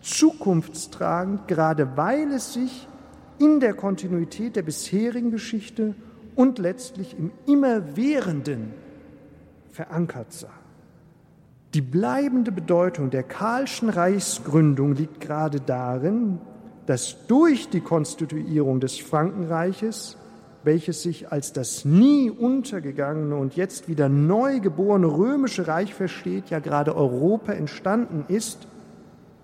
zukunftstragend, 0.02 1.48
gerade 1.48 1.96
weil 1.96 2.30
es 2.32 2.52
sich 2.52 2.87
in 3.38 3.60
der 3.60 3.74
Kontinuität 3.74 4.56
der 4.56 4.62
bisherigen 4.62 5.30
Geschichte 5.30 5.94
und 6.34 6.58
letztlich 6.58 7.16
im 7.18 7.32
Immerwährenden 7.46 8.72
verankert 9.70 10.32
sah. 10.32 10.52
Die 11.74 11.82
bleibende 11.82 12.50
Bedeutung 12.50 13.10
der 13.10 13.22
Karlschen 13.22 13.90
Reichsgründung 13.90 14.94
liegt 14.94 15.20
gerade 15.20 15.60
darin, 15.60 16.38
dass 16.86 17.26
durch 17.26 17.68
die 17.68 17.80
Konstituierung 17.80 18.80
des 18.80 18.98
Frankenreiches, 18.98 20.16
welches 20.64 21.02
sich 21.02 21.30
als 21.30 21.52
das 21.52 21.84
nie 21.84 22.30
untergegangene 22.30 23.36
und 23.36 23.56
jetzt 23.56 23.88
wieder 23.88 24.08
neu 24.08 24.60
geborene 24.60 25.06
römische 25.06 25.68
Reich 25.68 25.92
versteht, 25.92 26.48
ja 26.48 26.58
gerade 26.58 26.96
Europa 26.96 27.52
entstanden 27.52 28.24
ist, 28.28 28.66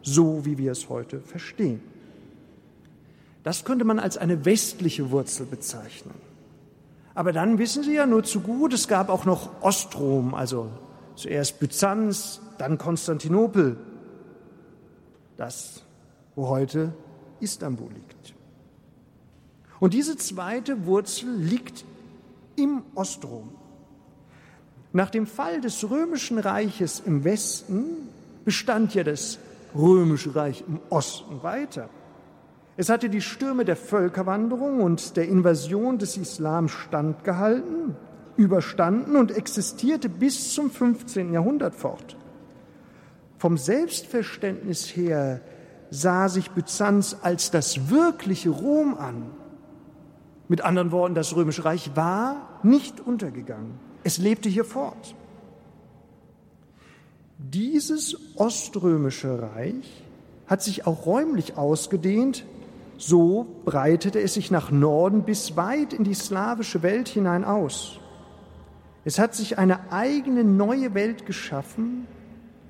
so 0.01 0.47
wie 0.47 0.57
wir 0.57 0.73
es 0.73 0.89
heute 0.89 1.21
verstehen. 1.21 1.81
Das 3.45 3.65
könnte 3.65 3.85
man 3.85 4.01
als 4.01 4.17
eine 4.17 4.45
westliche 4.45 5.13
Wurzel 5.13 5.47
bezeichnen. 5.47 6.15
Aber 7.15 7.33
dann 7.33 7.59
wissen 7.59 7.85
Sie 7.85 7.95
ja 7.95 8.07
nur 8.07 8.25
zu 8.25 8.41
gut, 8.41 8.73
es 8.73 8.89
gab 8.89 9.09
auch 9.09 9.25
noch 9.25 9.63
Ostrom, 9.63 10.35
also 10.35 10.71
Zuerst 11.17 11.61
Byzanz, 11.61 12.41
dann 12.59 12.79
Konstantinopel, 12.79 13.77
das, 15.37 15.83
wo 16.35 16.49
heute 16.49 16.93
Istanbul 17.41 17.89
liegt. 17.93 18.35
Und 19.81 19.95
diese 19.95 20.17
zweite 20.17 20.87
Wurzel 20.87 21.35
liegt 21.37 21.85
im 22.57 22.83
Ostrom. 22.95 23.51
Nach 24.93 25.11
dem 25.11 25.27
Fall 25.27 25.61
des 25.61 25.89
römischen 25.89 26.39
Reiches 26.39 27.01
im 27.05 27.25
Westen 27.25 27.85
bestand 28.45 28.95
ja 28.95 29.03
das 29.03 29.39
römische 29.75 30.35
Reich 30.35 30.65
im 30.67 30.81
Osten 30.91 31.43
weiter. 31.43 31.89
Es 32.77 32.89
hatte 32.89 33.09
die 33.09 33.21
Stürme 33.21 33.65
der 33.65 33.77
Völkerwanderung 33.77 34.81
und 34.81 35.17
der 35.17 35.29
Invasion 35.29 35.99
des 35.99 36.17
Islam 36.17 36.69
standgehalten 36.69 37.97
überstanden 38.37 39.17
und 39.17 39.31
existierte 39.31 40.09
bis 40.09 40.55
zum 40.55 40.71
15. 40.71 41.33
Jahrhundert 41.33 41.75
fort. 41.75 42.17
Vom 43.39 43.59
Selbstverständnis 43.59 44.97
her 44.97 45.41
sah 45.91 46.29
sich 46.29 46.51
Byzanz 46.51 47.17
als 47.23 47.51
das 47.51 47.91
wirkliche 47.91 48.51
Rom 48.51 48.97
an. 48.97 49.31
Mit 50.49 50.63
anderen 50.63 50.93
Worten, 50.93 51.15
das 51.15 51.37
Römische 51.37 51.65
Reich 51.65 51.95
war 51.95 52.61
nicht 52.63 53.01
untergegangen. 53.01 53.79
Es 54.03 54.19
lebte 54.19 54.49
hier 54.49 54.65
fort. 54.65 55.15
Dieses 57.39 58.17
oströmische 58.37 59.43
Reich 59.43 60.05
hat 60.47 60.63
sich 60.63 60.87
auch 60.87 61.07
räumlich 61.07 61.57
ausgedehnt, 61.57 62.45
so 62.97 63.47
breitete 63.65 64.21
es 64.21 64.35
sich 64.35 64.51
nach 64.51 64.71
Norden 64.71 65.25
bis 65.25 65.57
weit 65.57 65.93
in 65.93 66.05
die 66.05 66.15
slawische 66.15 66.83
Welt 66.83 67.09
hinein 67.09 67.45
aus. 67.45 68.01
Es 69.05 69.19
hat 69.19 69.35
sich 69.35 69.59
eine 69.59 69.93
eigene 69.93 70.45
neue 70.45 70.95
Welt 70.95 71.27
geschaffen, 71.27 72.07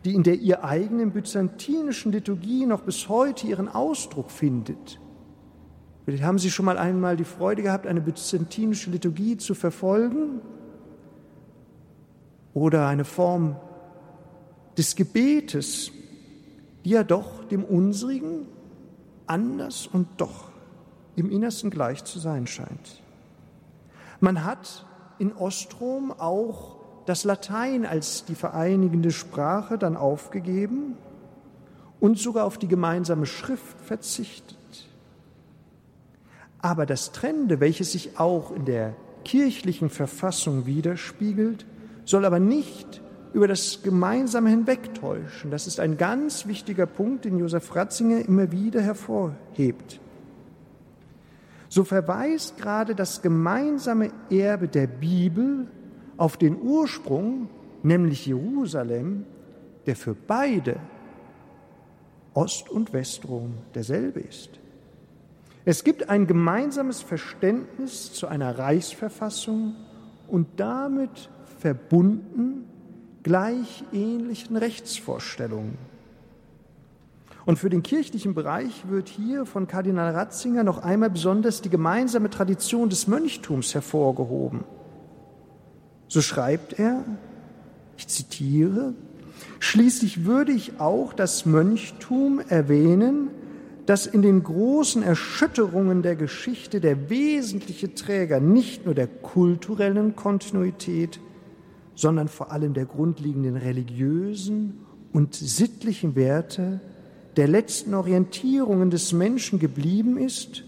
die 0.04 0.14
in 0.14 0.22
der 0.22 0.34
ihr 0.34 0.64
eigenen 0.64 1.12
byzantinischen 1.12 2.12
Liturgie 2.12 2.66
noch 2.66 2.82
bis 2.82 3.08
heute 3.08 3.46
ihren 3.46 3.68
Ausdruck 3.68 4.30
findet. 4.30 4.98
Vielleicht 6.04 6.24
haben 6.24 6.38
Sie 6.38 6.50
schon 6.50 6.66
mal 6.66 6.76
einmal 6.76 7.16
die 7.16 7.24
Freude 7.24 7.62
gehabt, 7.62 7.86
eine 7.86 8.00
byzantinische 8.00 8.90
Liturgie 8.90 9.38
zu 9.38 9.54
verfolgen 9.54 10.40
oder 12.52 12.86
eine 12.88 13.04
Form 13.04 13.56
des 14.76 14.96
Gebetes, 14.96 15.92
die 16.84 16.90
ja 16.90 17.04
doch 17.04 17.44
dem 17.44 17.64
unsrigen 17.64 18.46
anders 19.26 19.86
und 19.86 20.08
doch 20.18 20.50
im 21.16 21.30
Innersten 21.30 21.70
gleich 21.70 22.04
zu 22.04 22.18
sein 22.18 22.46
scheint. 22.46 23.02
Man 24.20 24.44
hat 24.44 24.84
in 25.18 25.32
Ostrom 25.32 26.12
auch 26.12 26.76
das 27.06 27.24
Latein 27.24 27.84
als 27.84 28.24
die 28.24 28.34
vereinigende 28.34 29.10
Sprache 29.10 29.78
dann 29.78 29.96
aufgegeben 29.96 30.96
und 32.00 32.18
sogar 32.18 32.44
auf 32.44 32.58
die 32.58 32.68
gemeinsame 32.68 33.26
Schrift 33.26 33.80
verzichtet. 33.80 34.56
Aber 36.60 36.86
das 36.86 37.12
Trennende, 37.12 37.60
welches 37.60 37.92
sich 37.92 38.18
auch 38.18 38.50
in 38.50 38.64
der 38.64 38.94
kirchlichen 39.24 39.90
Verfassung 39.90 40.66
widerspiegelt, 40.66 41.66
soll 42.04 42.24
aber 42.24 42.40
nicht 42.40 43.02
über 43.34 43.48
das 43.48 43.82
Gemeinsame 43.82 44.48
hinwegtäuschen. 44.48 45.50
Das 45.50 45.66
ist 45.66 45.80
ein 45.80 45.98
ganz 45.98 46.46
wichtiger 46.46 46.86
Punkt, 46.86 47.24
den 47.24 47.38
Josef 47.38 47.74
Ratzinger 47.74 48.26
immer 48.26 48.52
wieder 48.52 48.80
hervorhebt. 48.80 50.00
So 51.68 51.82
verweist 51.82 52.56
gerade 52.56 52.94
das 52.94 53.20
gemeinsame 53.20 54.12
Erbe 54.30 54.68
der 54.68 54.86
Bibel 54.86 55.66
auf 56.16 56.36
den 56.36 56.62
Ursprung, 56.62 57.48
nämlich 57.82 58.24
Jerusalem, 58.24 59.24
der 59.86 59.96
für 59.96 60.14
beide, 60.14 60.76
Ost- 62.34 62.70
und 62.70 62.92
Westrom, 62.92 63.54
derselbe 63.74 64.20
ist. 64.20 64.60
Es 65.64 65.82
gibt 65.82 66.08
ein 66.08 66.28
gemeinsames 66.28 67.02
Verständnis 67.02 68.12
zu 68.12 68.28
einer 68.28 68.56
Reichsverfassung 68.58 69.74
und 70.28 70.46
damit 70.56 71.28
verbunden 71.58 72.68
gleich 73.24 73.82
ähnlichen 73.92 74.56
Rechtsvorstellungen. 74.56 75.76
Und 77.44 77.58
für 77.58 77.68
den 77.68 77.82
kirchlichen 77.82 78.34
Bereich 78.34 78.88
wird 78.88 79.08
hier 79.08 79.44
von 79.44 79.66
Kardinal 79.66 80.14
Ratzinger 80.14 80.62
noch 80.62 80.78
einmal 80.78 81.10
besonders 81.10 81.60
die 81.60 81.68
gemeinsame 81.68 82.30
Tradition 82.30 82.88
des 82.88 83.08
Mönchtums 83.08 83.74
hervorgehoben. 83.74 84.62
So 86.06 86.22
schreibt 86.22 86.78
er, 86.78 87.04
ich 87.96 88.06
zitiere, 88.06 88.94
Schließlich 89.58 90.24
würde 90.24 90.52
ich 90.52 90.78
auch 90.78 91.12
das 91.12 91.46
Mönchtum 91.46 92.40
erwähnen, 92.48 93.30
dass 93.86 94.06
in 94.06 94.22
den 94.22 94.42
großen 94.42 95.02
Erschütterungen 95.02 96.02
der 96.02 96.16
Geschichte 96.16 96.80
der 96.80 97.10
wesentliche 97.10 97.94
Träger 97.94 98.40
nicht 98.40 98.86
nur 98.86 98.94
der 98.94 99.06
kulturellen 99.06 100.16
Kontinuität, 100.16 101.20
sondern 101.94 102.28
vor 102.28 102.50
allem 102.52 102.74
der 102.74 102.86
grundlegenden 102.86 103.56
religiösen 103.56 104.80
und 105.12 105.34
sittlichen 105.34 106.16
Werte 106.16 106.80
der 107.36 107.48
letzten 107.48 107.94
Orientierungen 107.94 108.90
des 108.90 109.12
Menschen 109.12 109.58
geblieben 109.58 110.18
ist 110.18 110.64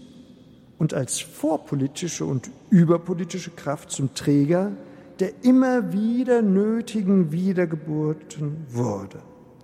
und 0.77 0.93
als 0.93 1.19
vorpolitische 1.19 2.25
und 2.25 2.49
überpolitische 2.69 3.51
Kraft 3.51 3.91
zum 3.91 4.13
Träger 4.13 4.71
der 5.19 5.31
immer 5.43 5.93
wieder 5.93 6.41
nötigen 6.41 7.31
Wiedergeburten 7.31 8.65
wurde. 8.69 9.19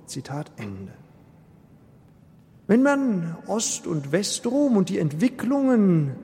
Zitat 0.06 0.52
Ende. 0.58 0.92
Wenn 2.68 2.82
man 2.82 3.38
Ost- 3.48 3.88
und 3.88 4.12
Westrom 4.12 4.78
und 4.78 4.90
die 4.90 5.00
Entwicklungen 5.00 6.16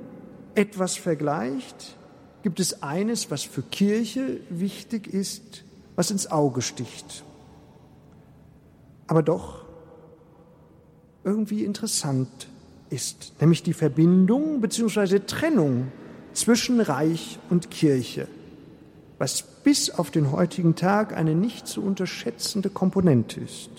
etwas 0.55 0.95
vergleicht, 0.95 1.97
gibt 2.43 2.59
es 2.59 2.81
eines, 2.83 3.31
was 3.31 3.43
für 3.43 3.61
Kirche 3.61 4.39
wichtig 4.49 5.07
ist, 5.07 5.63
was 5.95 6.11
ins 6.11 6.31
Auge 6.31 6.61
sticht. 6.61 7.23
Aber 9.07 9.23
doch 9.23 9.65
irgendwie 11.23 11.65
interessant 11.65 12.47
ist, 12.89 13.33
nämlich 13.39 13.63
die 13.63 13.73
Verbindung 13.73 14.61
bzw. 14.61 15.19
Trennung 15.19 15.91
zwischen 16.33 16.79
Reich 16.79 17.39
und 17.49 17.69
Kirche, 17.69 18.27
was 19.17 19.41
bis 19.41 19.89
auf 19.89 20.11
den 20.11 20.31
heutigen 20.31 20.75
Tag 20.75 21.15
eine 21.15 21.35
nicht 21.35 21.67
zu 21.67 21.83
unterschätzende 21.83 22.69
Komponente 22.69 23.41
ist. 23.41 23.69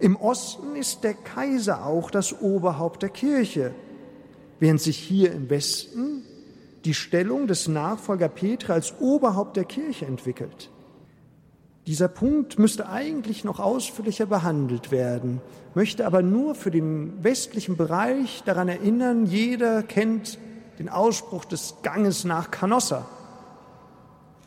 Im 0.00 0.16
Osten 0.16 0.76
ist 0.76 1.04
der 1.04 1.14
Kaiser 1.14 1.86
auch 1.86 2.10
das 2.10 2.40
Oberhaupt 2.40 3.02
der 3.02 3.08
Kirche, 3.08 3.72
während 4.58 4.80
sich 4.80 4.98
hier 4.98 5.32
im 5.32 5.48
Westen 5.48 6.24
die 6.84 6.94
Stellung 6.94 7.46
des 7.46 7.68
Nachfolger 7.68 8.28
Petra 8.28 8.74
als 8.74 8.94
Oberhaupt 9.00 9.56
der 9.56 9.64
Kirche 9.64 10.06
entwickelt. 10.06 10.70
Dieser 11.86 12.08
Punkt 12.08 12.58
müsste 12.58 12.88
eigentlich 12.88 13.44
noch 13.44 13.60
ausführlicher 13.60 14.26
behandelt 14.26 14.90
werden, 14.90 15.40
möchte 15.74 16.06
aber 16.06 16.22
nur 16.22 16.54
für 16.54 16.70
den 16.70 17.22
westlichen 17.22 17.76
Bereich 17.76 18.42
daran 18.44 18.68
erinnern, 18.68 19.26
jeder 19.26 19.82
kennt 19.82 20.38
den 20.78 20.88
Ausspruch 20.88 21.44
des 21.44 21.76
Ganges 21.82 22.24
nach 22.24 22.50
Canossa, 22.50 23.06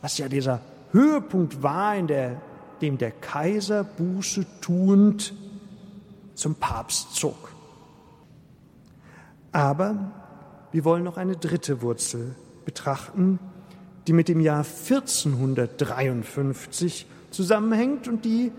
was 0.01 0.17
ja 0.17 0.27
dieser 0.27 0.61
Höhepunkt 0.91 1.61
war, 1.61 1.95
in 1.95 2.07
der, 2.07 2.41
dem 2.81 2.97
der 2.97 3.11
Kaiser 3.11 3.83
Buße 3.83 4.45
tuend 4.61 5.33
zum 6.33 6.55
Papst 6.55 7.15
zog. 7.15 7.51
Aber 9.51 10.11
wir 10.71 10.85
wollen 10.85 11.03
noch 11.03 11.17
eine 11.17 11.37
dritte 11.37 11.81
Wurzel 11.81 12.35
betrachten, 12.65 13.39
die 14.07 14.13
mit 14.13 14.29
dem 14.29 14.39
Jahr 14.39 14.65
1453 14.65 17.07
zusammenhängt 17.31 18.07
und 18.07 18.25
die 18.25 18.51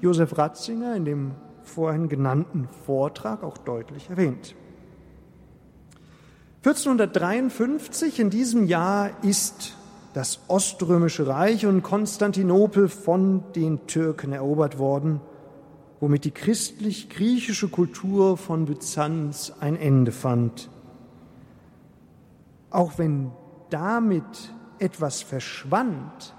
Josef 0.00 0.36
Ratzinger 0.36 0.96
in 0.96 1.04
dem 1.04 1.30
vorhin 1.62 2.08
genannten 2.08 2.68
Vortrag 2.84 3.42
auch 3.42 3.58
deutlich 3.58 4.10
erwähnt. 4.10 4.54
1453, 6.64 8.18
in 8.18 8.30
diesem 8.30 8.66
Jahr, 8.66 9.10
ist 9.22 9.74
das 10.14 10.40
Oströmische 10.48 11.26
Reich 11.26 11.66
und 11.66 11.82
Konstantinopel 11.82 12.88
von 12.88 13.44
den 13.54 13.86
Türken 13.86 14.32
erobert 14.32 14.78
worden, 14.78 15.20
womit 16.00 16.24
die 16.24 16.30
christlich-griechische 16.30 17.68
Kultur 17.68 18.36
von 18.36 18.64
Byzanz 18.64 19.52
ein 19.60 19.76
Ende 19.76 20.12
fand. 20.12 20.70
Auch 22.70 22.98
wenn 22.98 23.32
damit 23.70 24.52
etwas 24.78 25.22
verschwand, 25.22 26.34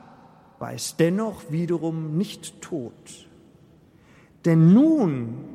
war 0.60 0.74
es 0.74 0.96
dennoch 0.98 1.52
wiederum 1.52 2.18
nicht 2.18 2.62
tot. 2.62 3.28
Denn 4.46 4.74
nun, 4.74 5.46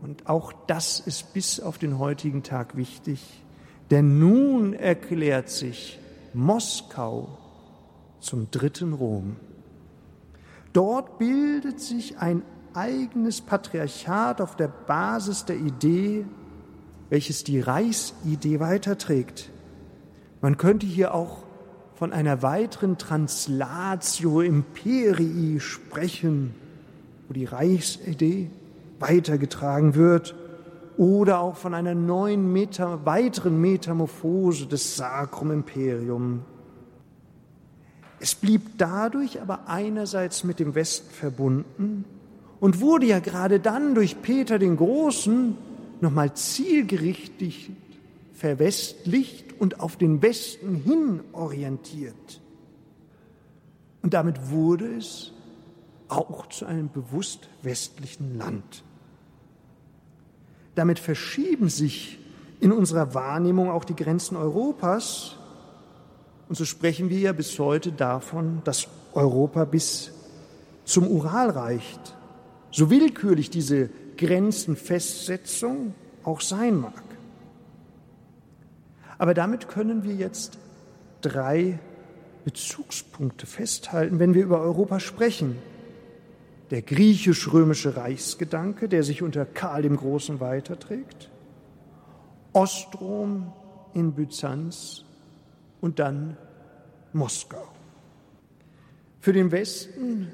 und 0.00 0.28
auch 0.28 0.52
das 0.66 1.00
ist 1.00 1.34
bis 1.34 1.60
auf 1.60 1.78
den 1.78 1.98
heutigen 1.98 2.42
Tag 2.42 2.76
wichtig, 2.76 3.42
denn 3.90 4.18
nun 4.18 4.74
erklärt 4.74 5.48
sich 5.48 5.98
Moskau 6.34 7.38
zum 8.20 8.50
dritten 8.50 8.94
Rom. 8.94 9.36
Dort 10.72 11.18
bildet 11.18 11.80
sich 11.80 12.18
ein 12.18 12.42
eigenes 12.74 13.42
Patriarchat 13.42 14.40
auf 14.40 14.56
der 14.56 14.68
Basis 14.68 15.44
der 15.44 15.56
Idee, 15.56 16.24
welches 17.10 17.44
die 17.44 17.60
Reichsidee 17.60 18.60
weiterträgt. 18.60 19.51
Man 20.42 20.58
könnte 20.58 20.86
hier 20.86 21.14
auch 21.14 21.38
von 21.94 22.12
einer 22.12 22.42
weiteren 22.42 22.98
Translatio 22.98 24.40
Imperii 24.40 25.60
sprechen, 25.60 26.52
wo 27.28 27.32
die 27.32 27.44
Reichsidee 27.44 28.50
weitergetragen 28.98 29.94
wird, 29.94 30.34
oder 30.96 31.38
auch 31.38 31.56
von 31.56 31.74
einer 31.74 31.94
neuen 31.94 32.52
Meta, 32.52 33.06
weiteren 33.06 33.60
Metamorphose 33.60 34.66
des 34.66 34.96
Sacrum 34.96 35.52
Imperium. 35.52 36.42
Es 38.18 38.34
blieb 38.34 38.62
dadurch 38.78 39.40
aber 39.40 39.68
einerseits 39.68 40.42
mit 40.42 40.58
dem 40.58 40.74
Westen 40.74 41.10
verbunden 41.10 42.04
und 42.58 42.80
wurde 42.80 43.06
ja 43.06 43.20
gerade 43.20 43.60
dann 43.60 43.94
durch 43.94 44.20
Peter 44.22 44.58
den 44.58 44.76
Großen 44.76 45.56
nochmal 46.00 46.34
zielgerichtet 46.34 47.54
verwestlicht 48.34 49.51
und 49.62 49.78
auf 49.78 49.96
den 49.96 50.20
Westen 50.22 50.74
hin 50.74 51.20
orientiert. 51.30 52.40
Und 54.02 54.12
damit 54.12 54.50
wurde 54.50 54.96
es 54.96 55.30
auch 56.08 56.48
zu 56.48 56.66
einem 56.66 56.88
bewusst 56.88 57.48
westlichen 57.62 58.36
Land. 58.36 58.82
Damit 60.74 60.98
verschieben 60.98 61.68
sich 61.68 62.18
in 62.58 62.72
unserer 62.72 63.14
Wahrnehmung 63.14 63.70
auch 63.70 63.84
die 63.84 63.94
Grenzen 63.94 64.36
Europas. 64.36 65.36
Und 66.48 66.56
so 66.56 66.64
sprechen 66.64 67.08
wir 67.08 67.20
ja 67.20 67.32
bis 67.32 67.56
heute 67.60 67.92
davon, 67.92 68.62
dass 68.64 68.88
Europa 69.12 69.64
bis 69.64 70.10
zum 70.84 71.06
Ural 71.06 71.50
reicht. 71.50 72.16
So 72.72 72.90
willkürlich 72.90 73.48
diese 73.48 73.90
Grenzenfestsetzung 74.16 75.94
auch 76.24 76.40
sein 76.40 76.80
mag. 76.80 77.11
Aber 79.22 79.34
damit 79.34 79.68
können 79.68 80.02
wir 80.02 80.14
jetzt 80.14 80.58
drei 81.20 81.78
Bezugspunkte 82.44 83.46
festhalten, 83.46 84.18
wenn 84.18 84.34
wir 84.34 84.42
über 84.42 84.60
Europa 84.60 84.98
sprechen. 84.98 85.58
Der 86.72 86.82
griechisch-römische 86.82 87.96
Reichsgedanke, 87.96 88.88
der 88.88 89.04
sich 89.04 89.22
unter 89.22 89.44
Karl 89.44 89.82
dem 89.82 89.96
Großen 89.96 90.40
weiterträgt, 90.40 91.30
Ostrom 92.52 93.52
in 93.94 94.12
Byzanz 94.14 95.04
und 95.80 96.00
dann 96.00 96.36
Moskau. 97.12 97.68
Für 99.20 99.32
den 99.32 99.52
Westen 99.52 100.32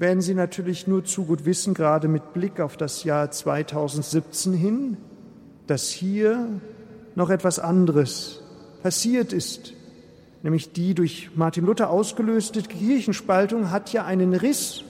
werden 0.00 0.20
Sie 0.20 0.34
natürlich 0.34 0.88
nur 0.88 1.04
zu 1.04 1.26
gut 1.26 1.44
wissen, 1.44 1.74
gerade 1.74 2.08
mit 2.08 2.32
Blick 2.32 2.58
auf 2.58 2.76
das 2.76 3.04
Jahr 3.04 3.30
2017 3.30 4.52
hin, 4.52 4.96
dass 5.68 5.90
hier 5.90 6.60
noch 7.16 7.30
etwas 7.30 7.58
anderes 7.58 8.40
passiert 8.82 9.32
ist. 9.32 9.72
Nämlich 10.44 10.72
die 10.72 10.94
durch 10.94 11.30
Martin 11.34 11.64
Luther 11.64 11.90
ausgelöste 11.90 12.62
Kirchenspaltung 12.62 13.72
hat 13.72 13.92
ja 13.92 14.04
einen 14.04 14.32
Riss 14.32 14.84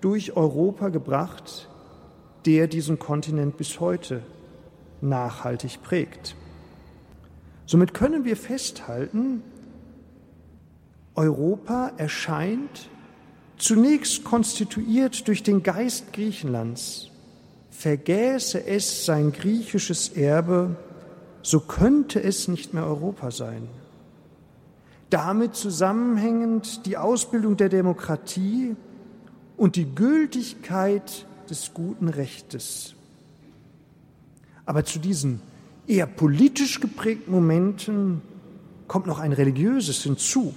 durch 0.00 0.36
Europa 0.36 0.88
gebracht, 0.88 1.68
der 2.46 2.66
diesen 2.66 2.98
Kontinent 2.98 3.56
bis 3.56 3.78
heute 3.78 4.22
nachhaltig 5.00 5.82
prägt. 5.82 6.34
Somit 7.66 7.94
können 7.94 8.24
wir 8.24 8.36
festhalten, 8.36 9.42
Europa 11.14 11.92
erscheint 11.96 12.88
zunächst 13.58 14.24
konstituiert 14.24 15.28
durch 15.28 15.42
den 15.42 15.62
Geist 15.62 16.12
Griechenlands. 16.12 17.10
Vergäße 17.70 18.66
es 18.66 19.04
sein 19.04 19.32
griechisches 19.32 20.10
Erbe, 20.10 20.76
so 21.46 21.60
könnte 21.60 22.20
es 22.20 22.48
nicht 22.48 22.74
mehr 22.74 22.84
Europa 22.84 23.30
sein. 23.30 23.68
Damit 25.10 25.54
zusammenhängend 25.54 26.84
die 26.86 26.96
Ausbildung 26.96 27.56
der 27.56 27.68
Demokratie 27.68 28.74
und 29.56 29.76
die 29.76 29.94
Gültigkeit 29.94 31.24
des 31.48 31.72
guten 31.72 32.08
Rechtes. 32.08 32.96
Aber 34.64 34.84
zu 34.84 34.98
diesen 34.98 35.40
eher 35.86 36.08
politisch 36.08 36.80
geprägten 36.80 37.30
Momenten 37.30 38.22
kommt 38.88 39.06
noch 39.06 39.20
ein 39.20 39.32
religiöses 39.32 40.02
hinzu. 40.02 40.52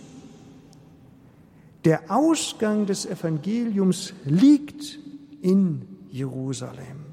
Der 1.86 2.10
Ausgang 2.10 2.88
des 2.88 3.06
Evangeliums 3.06 4.16
liegt 4.26 4.98
in 5.44 5.84
Jerusalem 6.10 7.06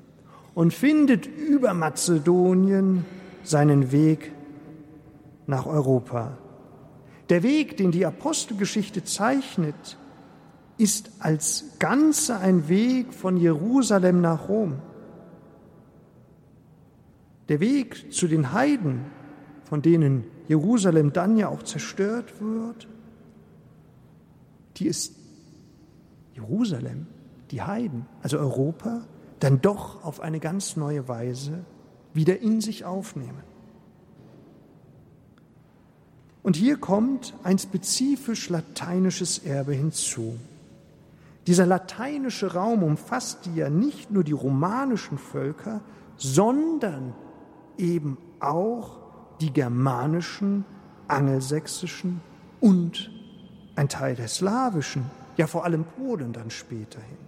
und 0.55 0.73
findet 0.73 1.27
über 1.27 1.75
Mazedonien 1.75 3.05
seinen 3.49 3.93
Weg 3.93 4.33
nach 5.47 5.67
Europa. 5.67 6.37
Der 7.29 7.43
Weg, 7.43 7.77
den 7.77 7.91
die 7.91 8.07
Apostelgeschichte 8.07 9.05
zeichnet, 9.05 9.99
ist 10.79 11.11
als 11.19 11.65
Ganze 11.79 12.39
ein 12.39 12.69
Weg 12.69 13.15
von 13.15 13.37
Jerusalem 13.37 14.21
nach 14.21 14.49
Rom. 14.49 14.81
Der 17.49 17.61
Weg 17.61 18.13
zu 18.13 18.29
den 18.29 18.53
Heiden, 18.53 19.07
von 19.65 19.83
denen 19.83 20.25
Jerusalem 20.49 21.13
dann 21.13 21.37
ja 21.37 21.49
auch 21.49 21.63
zerstört 21.63 22.41
wird, 22.41 22.89
die 24.77 24.87
ist 24.87 25.15
Jerusalem, 26.35 27.07
die 27.51 27.63
Heiden, 27.63 28.07
also 28.23 28.39
Europa, 28.39 29.07
dann 29.41 29.61
doch 29.61 30.05
auf 30.05 30.21
eine 30.21 30.41
ganz 30.41 30.77
neue 30.77 31.09
Weise 31.09 31.65
wieder 32.17 32.41
in 32.41 32.61
sich 32.61 32.85
aufnehmen. 32.85 33.43
Und 36.43 36.57
hier 36.57 36.77
kommt 36.77 37.35
ein 37.43 37.59
spezifisch 37.59 38.49
lateinisches 38.51 39.39
Erbe 39.39 39.73
hinzu. 39.73 40.37
Dieser 41.47 41.67
lateinische 41.67 42.55
Raum 42.55 42.83
umfasst 42.83 43.49
ja 43.55 43.69
nicht 43.69 44.11
nur 44.11 44.25
die 44.25 44.33
romanischen 44.33 45.19
Völker, 45.19 45.81
sondern 46.17 47.15
eben 47.79 48.17
auch 48.41 48.99
die 49.41 49.53
germanischen, 49.53 50.65
angelsächsischen 51.09 52.21
und 52.61 53.11
ein 53.75 53.89
Teil 53.89 54.15
der 54.15 54.29
slawischen, 54.29 55.05
ja 55.37 55.47
vor 55.47 55.65
allem 55.65 55.85
Polen 55.85 56.33
dann 56.33 56.51
späterhin. 56.51 57.19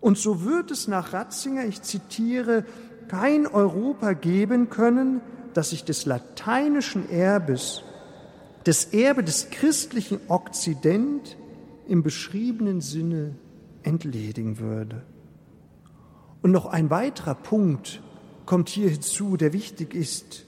Und 0.00 0.16
so 0.16 0.44
wird 0.44 0.70
es 0.70 0.88
nach 0.88 1.12
Ratzinger, 1.12 1.66
ich 1.66 1.82
zitiere, 1.82 2.64
kein 3.10 3.48
Europa 3.48 4.12
geben 4.12 4.70
können, 4.70 5.20
das 5.52 5.70
sich 5.70 5.84
des 5.84 6.06
lateinischen 6.06 7.10
Erbes, 7.10 7.82
des 8.66 8.84
Erbe 8.84 9.24
des 9.24 9.50
christlichen 9.50 10.20
Okzident 10.28 11.36
im 11.88 12.04
beschriebenen 12.04 12.80
Sinne 12.80 13.34
entledigen 13.82 14.60
würde. 14.60 15.02
Und 16.40 16.52
noch 16.52 16.66
ein 16.66 16.88
weiterer 16.90 17.34
Punkt 17.34 18.00
kommt 18.46 18.68
hier 18.68 18.90
hinzu, 18.90 19.36
der 19.36 19.52
wichtig 19.52 19.92
ist 19.92 20.44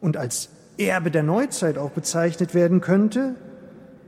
und 0.00 0.16
als 0.16 0.50
Erbe 0.78 1.10
der 1.10 1.24
Neuzeit 1.24 1.76
auch 1.76 1.90
bezeichnet 1.90 2.54
werden 2.54 2.80
könnte, 2.80 3.34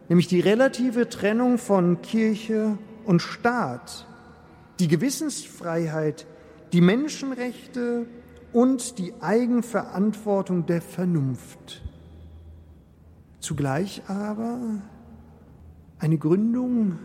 nämlich 0.08 0.28
die 0.28 0.38
relative 0.40 1.08
Trennung 1.08 1.58
von 1.58 2.00
Kirche 2.00 2.78
und 3.04 3.22
Staat, 3.22 4.06
die 4.78 4.86
Gewissensfreiheit, 4.86 6.26
die 6.72 6.80
Menschenrechte 6.80 8.06
und 8.52 8.98
die 8.98 9.14
Eigenverantwortung 9.20 10.66
der 10.66 10.82
Vernunft. 10.82 11.82
Zugleich 13.40 14.02
aber 14.08 14.58
eine 15.98 16.18
Gründung 16.18 16.98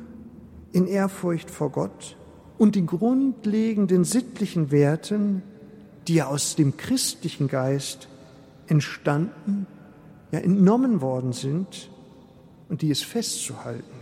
in 0.71 0.87
Ehrfurcht 0.87 1.49
vor 1.49 1.71
Gott 1.71 2.17
und 2.57 2.75
die 2.75 2.85
grundlegenden 2.85 4.03
sittlichen 4.03 4.71
Werten, 4.71 5.43
die 6.07 6.21
aus 6.21 6.55
dem 6.55 6.77
christlichen 6.77 7.47
Geist 7.47 8.07
entstanden, 8.67 9.67
ja 10.31 10.39
entnommen 10.39 11.01
worden 11.01 11.33
sind 11.33 11.89
und 12.69 12.81
die 12.81 12.91
es 12.91 13.01
festzuhalten. 13.01 13.96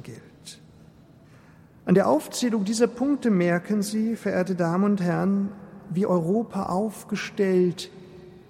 An 1.86 1.94
der 1.94 2.10
Aufzählung 2.10 2.66
dieser 2.66 2.88
Punkte 2.88 3.30
merken 3.30 3.84
Sie, 3.84 4.16
verehrte 4.16 4.56
Damen 4.56 4.86
und 4.86 5.02
Herren, 5.02 5.52
wie 5.92 6.08
Europa 6.08 6.66
aufgestellt 6.66 7.92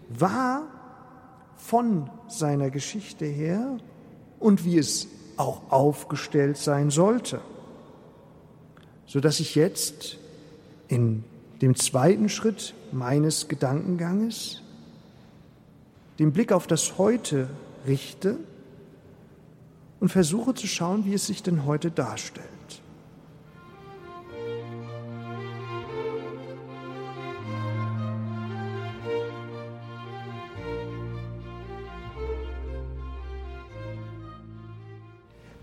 war 0.07 0.63
von 1.57 2.09
seiner 2.29 2.69
Geschichte 2.69 3.25
her 3.25 3.77
und 4.39 4.63
wie 4.63 4.77
es 4.77 5.07
auch 5.35 5.69
aufgestellt 5.69 6.55
sein 6.55 6.91
sollte, 6.91 7.41
sodass 9.05 9.41
ich 9.41 9.55
jetzt 9.55 10.17
in 10.87 11.25
dem 11.61 11.75
zweiten 11.75 12.29
Schritt 12.29 12.73
meines 12.93 13.49
Gedankenganges 13.49 14.61
den 16.19 16.31
Blick 16.31 16.53
auf 16.53 16.67
das 16.67 16.97
Heute 16.97 17.49
richte 17.85 18.37
und 19.99 20.09
versuche 20.09 20.53
zu 20.53 20.67
schauen, 20.67 21.03
wie 21.03 21.13
es 21.13 21.27
sich 21.27 21.43
denn 21.43 21.65
heute 21.65 21.91
darstellt. 21.91 22.45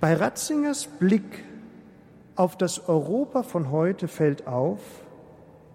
Bei 0.02 0.14
Ratzingers 0.14 0.88
Blick 0.88 1.44
auf 2.34 2.58
das 2.58 2.88
Europa 2.88 3.44
von 3.44 3.70
heute 3.70 4.08
fällt 4.08 4.48
auf, 4.48 4.80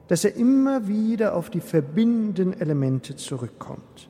dass 0.09 0.25
er 0.25 0.35
immer 0.35 0.89
wieder 0.89 1.33
auf 1.33 1.49
die 1.49 1.61
verbindenden 1.61 2.51
Elemente 2.59 3.15
zurückkommt. 3.15 4.09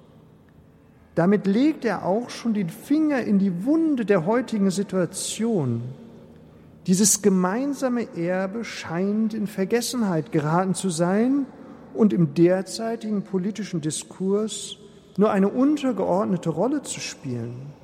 Damit 1.14 1.46
legt 1.46 1.86
er 1.86 2.04
auch 2.04 2.32
schon 2.32 2.56
den 2.56 2.70
Finger 2.70 3.22
in 3.22 3.38
die 3.38 3.64
Wunde 3.64 4.06
der 4.06 4.26
heutigen 4.26 4.72
Situation. 4.72 5.84
Dieses 6.88 7.22
gemeinsame 7.22 8.08
Erbe 8.18 8.66
scheint 8.66 9.36
in 9.36 9.46
Vergessenheit 9.46 10.32
geraten 10.32 10.74
zu 10.74 10.90
sein 10.90 11.46
und 11.94 12.12
im 12.12 12.34
derzeitigen 12.34 13.22
politischen 13.22 13.82
Diskurs 13.82 14.78
nur 15.16 15.30
eine 15.30 15.50
untergeordnete 15.50 16.50
Rolle 16.50 16.82
zu 16.82 17.00
spielen. 17.00 17.77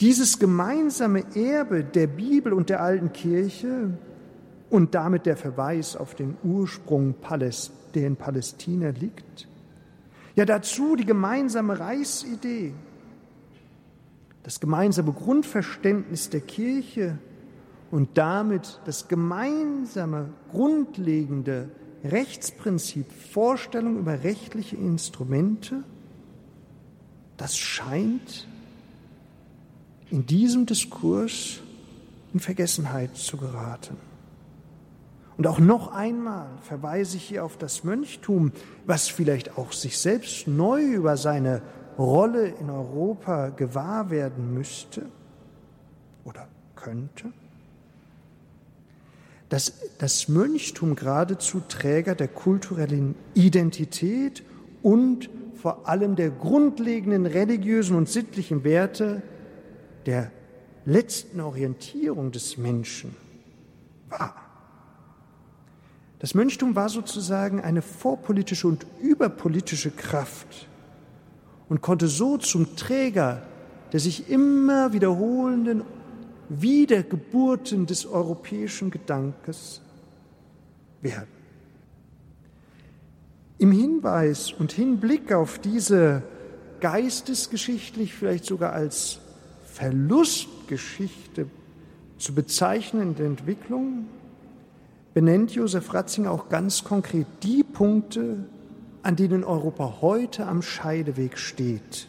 Dieses 0.00 0.38
gemeinsame 0.38 1.24
Erbe 1.34 1.84
der 1.84 2.06
Bibel 2.06 2.52
und 2.52 2.70
der 2.70 2.82
alten 2.82 3.12
Kirche 3.12 3.90
und 4.70 4.94
damit 4.94 5.26
der 5.26 5.36
Verweis 5.36 5.96
auf 5.96 6.14
den 6.14 6.36
Ursprung, 6.42 7.14
der 7.94 8.06
in 8.06 8.16
Palästina 8.16 8.90
liegt, 8.90 9.48
ja, 10.34 10.46
dazu 10.46 10.96
die 10.96 11.04
gemeinsame 11.04 11.78
Reichsidee, 11.78 12.72
das 14.42 14.60
gemeinsame 14.60 15.12
Grundverständnis 15.12 16.30
der 16.30 16.40
Kirche 16.40 17.18
und 17.90 18.16
damit 18.16 18.80
das 18.86 19.08
gemeinsame 19.08 20.30
grundlegende 20.50 21.68
Rechtsprinzip, 22.02 23.12
Vorstellung 23.12 23.98
über 23.98 24.24
rechtliche 24.24 24.76
Instrumente, 24.76 25.84
das 27.36 27.56
scheint 27.56 28.48
in 30.12 30.26
diesem 30.26 30.66
Diskurs 30.66 31.60
in 32.34 32.40
Vergessenheit 32.40 33.16
zu 33.16 33.38
geraten. 33.38 33.96
Und 35.38 35.46
auch 35.46 35.58
noch 35.58 35.90
einmal 35.92 36.48
verweise 36.60 37.16
ich 37.16 37.24
hier 37.24 37.44
auf 37.44 37.56
das 37.56 37.82
Mönchtum, 37.82 38.52
was 38.84 39.08
vielleicht 39.08 39.56
auch 39.56 39.72
sich 39.72 39.96
selbst 39.98 40.46
neu 40.46 40.82
über 40.82 41.16
seine 41.16 41.62
Rolle 41.98 42.48
in 42.48 42.68
Europa 42.68 43.48
gewahr 43.48 44.10
werden 44.10 44.52
müsste 44.52 45.06
oder 46.24 46.46
könnte. 46.76 47.32
dass 49.48 49.74
das 49.98 50.28
Mönchtum 50.28 50.96
geradezu 50.96 51.60
Träger 51.68 52.14
der 52.14 52.28
kulturellen 52.28 53.14
Identität 53.34 54.42
und 54.82 55.28
vor 55.54 55.86
allem 55.86 56.16
der 56.16 56.30
grundlegenden 56.30 57.26
religiösen 57.26 57.94
und 57.94 58.08
sittlichen 58.08 58.64
Werte 58.64 59.20
der 60.06 60.30
letzten 60.84 61.40
Orientierung 61.40 62.32
des 62.32 62.56
Menschen 62.56 63.14
war. 64.08 64.34
Das 66.18 66.34
Mönchtum 66.34 66.76
war 66.76 66.88
sozusagen 66.88 67.60
eine 67.60 67.82
vorpolitische 67.82 68.68
und 68.68 68.86
überpolitische 69.00 69.90
Kraft 69.90 70.68
und 71.68 71.80
konnte 71.80 72.06
so 72.08 72.36
zum 72.38 72.76
Träger 72.76 73.42
der 73.92 74.00
sich 74.00 74.30
immer 74.30 74.92
wiederholenden 74.94 75.84
Wiedergeburten 76.48 77.86
des 77.86 78.06
europäischen 78.06 78.90
Gedankes 78.90 79.82
werden. 81.02 81.28
Im 83.58 83.70
Hinweis 83.70 84.50
und 84.52 84.72
Hinblick 84.72 85.32
auf 85.32 85.58
diese 85.58 86.22
geistesgeschichtlich 86.80 88.14
vielleicht 88.14 88.44
sogar 88.44 88.72
als 88.72 89.20
Verlustgeschichte 89.72 91.46
zu 92.18 92.34
bezeichnende 92.34 93.24
Entwicklung 93.24 94.06
benennt 95.14 95.52
Josef 95.52 95.94
Ratzinger 95.94 96.30
auch 96.30 96.50
ganz 96.50 96.84
konkret 96.84 97.26
die 97.42 97.64
Punkte, 97.64 98.44
an 99.02 99.16
denen 99.16 99.44
Europa 99.44 99.98
heute 100.02 100.46
am 100.46 100.60
Scheideweg 100.60 101.38
steht. 101.38 102.06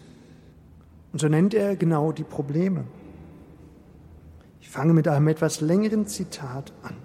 Und 1.13 1.19
so 1.19 1.29
nennt 1.29 1.53
er 1.53 1.77
genau 1.77 2.11
die 2.11 2.25
Probleme. 2.25 2.83
Ich 4.59 4.69
fange 4.69 4.93
mit 4.93 5.07
einem 5.07 5.29
etwas 5.29 5.61
längeren 5.61 6.05
Zitat 6.05 6.73
an. 6.83 6.95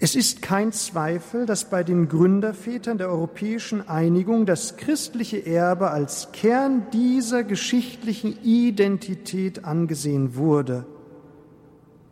Es 0.00 0.16
ist 0.16 0.42
kein 0.42 0.72
Zweifel, 0.72 1.46
dass 1.46 1.70
bei 1.70 1.84
den 1.84 2.08
Gründervätern 2.08 2.98
der 2.98 3.08
europäischen 3.08 3.88
Einigung 3.88 4.44
das 4.44 4.76
christliche 4.76 5.46
Erbe 5.46 5.90
als 5.90 6.32
Kern 6.32 6.86
dieser 6.92 7.44
geschichtlichen 7.44 8.36
Identität 8.42 9.64
angesehen 9.64 10.34
wurde. 10.34 10.84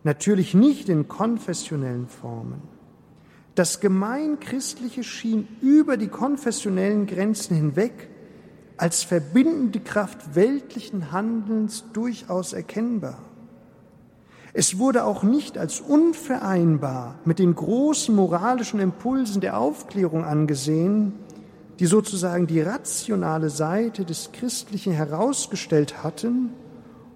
Natürlich 0.05 0.55
nicht 0.55 0.89
in 0.89 1.09
konfessionellen 1.09 2.09
Formen. 2.09 2.63
Das 3.55 3.81
Gemeinchristliche 3.81 5.05
schien 5.05 5.47
über 5.61 5.97
die 5.97 6.09
konfessionellen 6.09 7.07
Grenzen 7.07 7.55
hinweg 7.57 8.09
als 8.77 9.03
verbindende 9.03 9.81
Kraft 9.81 10.35
weltlichen 10.35 11.13
Handelns 11.13 11.85
durchaus 11.93 12.53
erkennbar. 12.53 13.19
Es 14.55 14.79
wurde 14.79 15.05
auch 15.05 15.23
nicht 15.23 15.57
als 15.57 15.81
unvereinbar 15.81 17.19
mit 17.25 17.39
den 17.39 17.55
großen 17.55 18.15
moralischen 18.15 18.81
Impulsen 18.81 19.41
der 19.41 19.59
Aufklärung 19.59 20.25
angesehen, 20.25 21.15
die 21.79 21.87
sozusagen 21.87 22.47
die 22.47 22.61
rationale 22.61 23.49
Seite 23.49 24.05
des 24.05 24.31
Christlichen 24.33 24.93
herausgestellt 24.93 26.03
hatten 26.03 26.51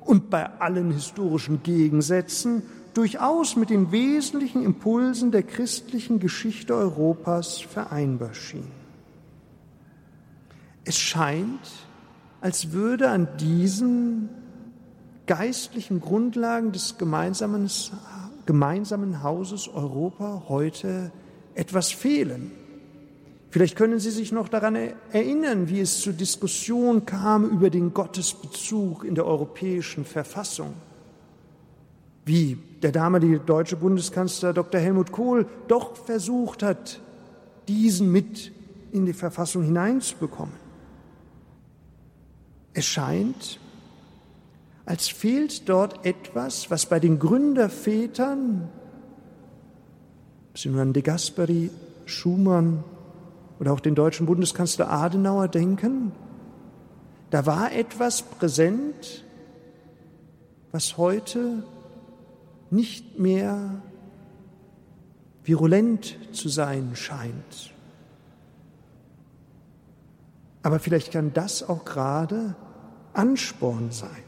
und 0.00 0.30
bei 0.30 0.48
allen 0.60 0.92
historischen 0.92 1.62
Gegensätzen 1.62 2.62
durchaus 2.94 3.56
mit 3.56 3.68
den 3.68 3.92
wesentlichen 3.92 4.64
Impulsen 4.64 5.30
der 5.30 5.42
christlichen 5.42 6.20
Geschichte 6.20 6.74
Europas 6.74 7.60
vereinbar 7.60 8.32
schien. 8.32 8.70
Es 10.84 10.96
scheint, 10.96 11.68
als 12.40 12.72
würde 12.72 13.10
an 13.10 13.28
diesen 13.38 14.30
geistlichen 15.26 16.00
Grundlagen 16.00 16.72
des 16.72 16.98
gemeinsamen, 16.98 17.70
gemeinsamen 18.46 19.22
Hauses 19.22 19.68
Europa 19.68 20.44
heute 20.48 21.12
etwas 21.54 21.90
fehlen. 21.90 22.52
Vielleicht 23.50 23.76
können 23.76 23.98
Sie 23.98 24.10
sich 24.10 24.32
noch 24.32 24.48
daran 24.48 24.76
erinnern, 25.12 25.68
wie 25.68 25.80
es 25.80 26.00
zur 26.00 26.12
Diskussion 26.12 27.06
kam 27.06 27.48
über 27.48 27.70
den 27.70 27.94
Gottesbezug 27.94 29.04
in 29.04 29.14
der 29.14 29.26
europäischen 29.26 30.04
Verfassung. 30.04 30.74
Wie 32.24 32.58
der 32.82 32.92
damalige 32.92 33.38
deutsche 33.38 33.76
Bundeskanzler 33.76 34.52
Dr. 34.52 34.80
Helmut 34.80 35.12
Kohl 35.12 35.46
doch 35.68 35.96
versucht 35.96 36.62
hat, 36.62 37.00
diesen 37.68 38.12
mit 38.12 38.52
in 38.92 39.06
die 39.06 39.12
Verfassung 39.12 39.62
hineinzubekommen. 39.62 40.54
Es 42.74 42.84
scheint, 42.84 43.58
als 44.86 45.08
fehlt 45.08 45.68
dort 45.68 46.06
etwas, 46.06 46.70
was 46.70 46.86
bei 46.86 47.00
den 47.00 47.18
Gründervätern, 47.18 48.68
ob 50.50 50.58
Sie 50.58 50.68
nur 50.68 50.80
an 50.80 50.92
De 50.92 51.02
Gasperi, 51.02 51.70
Schumann 52.06 52.84
oder 53.58 53.72
auch 53.72 53.80
den 53.80 53.96
deutschen 53.96 54.26
Bundeskanzler 54.26 54.88
Adenauer 54.90 55.48
denken, 55.48 56.12
da 57.30 57.44
war 57.46 57.72
etwas 57.72 58.22
präsent, 58.22 59.24
was 60.70 60.96
heute 60.96 61.64
nicht 62.70 63.18
mehr 63.18 63.82
virulent 65.42 66.16
zu 66.32 66.48
sein 66.48 66.92
scheint. 66.94 67.72
Aber 70.62 70.78
vielleicht 70.78 71.12
kann 71.12 71.32
das 71.32 71.68
auch 71.68 71.84
gerade 71.84 72.54
Ansporn 73.12 73.90
sein. 73.90 74.25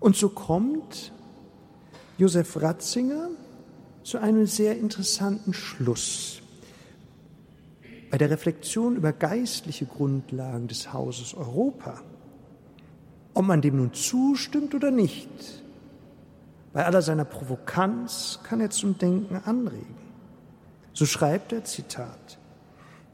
Und 0.00 0.16
so 0.16 0.30
kommt 0.30 1.12
Josef 2.16 2.60
Ratzinger 2.60 3.28
zu 4.02 4.18
einem 4.18 4.46
sehr 4.46 4.78
interessanten 4.78 5.52
Schluss. 5.52 6.40
Bei 8.10 8.18
der 8.18 8.30
Reflexion 8.30 8.96
über 8.96 9.12
geistliche 9.12 9.86
Grundlagen 9.86 10.66
des 10.66 10.92
Hauses 10.92 11.34
Europa, 11.34 12.00
ob 13.34 13.44
man 13.44 13.60
dem 13.60 13.76
nun 13.76 13.92
zustimmt 13.92 14.74
oder 14.74 14.90
nicht, 14.90 15.28
bei 16.72 16.84
aller 16.84 17.02
seiner 17.02 17.24
Provokanz 17.24 18.40
kann 18.42 18.60
er 18.60 18.70
zum 18.70 18.96
Denken 18.98 19.36
anregen. 19.36 19.96
So 20.92 21.04
schreibt 21.04 21.52
er, 21.52 21.64
Zitat, 21.64 22.38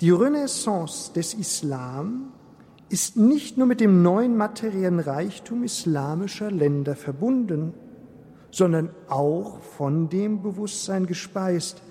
die 0.00 0.10
Renaissance 0.10 1.12
des 1.12 1.34
Islam 1.34 2.32
ist 2.88 3.16
nicht 3.16 3.58
nur 3.58 3.66
mit 3.66 3.80
dem 3.80 4.02
neuen 4.02 4.36
materiellen 4.36 5.00
Reichtum 5.00 5.64
islamischer 5.64 6.50
Länder 6.50 6.94
verbunden, 6.94 7.74
sondern 8.50 8.90
auch 9.08 9.60
von 9.60 10.08
dem 10.08 10.42
Bewusstsein 10.42 11.06
gespeist, 11.06 11.82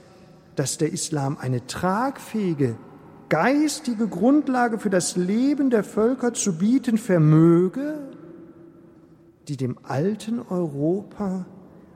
dass 0.55 0.77
der 0.77 0.93
Islam 0.93 1.37
eine 1.39 1.67
tragfähige, 1.67 2.77
geistige 3.27 4.07
Grundlage 4.07 4.79
für 4.79 4.89
das 4.89 5.17
Leben 5.17 5.69
der 5.69 5.83
Völker 5.83 6.33
zu 6.33 6.57
bieten 6.57 6.97
vermöge, 6.97 7.99
die 9.47 9.57
dem 9.57 9.77
alten 9.83 10.39
Europa 10.39 11.45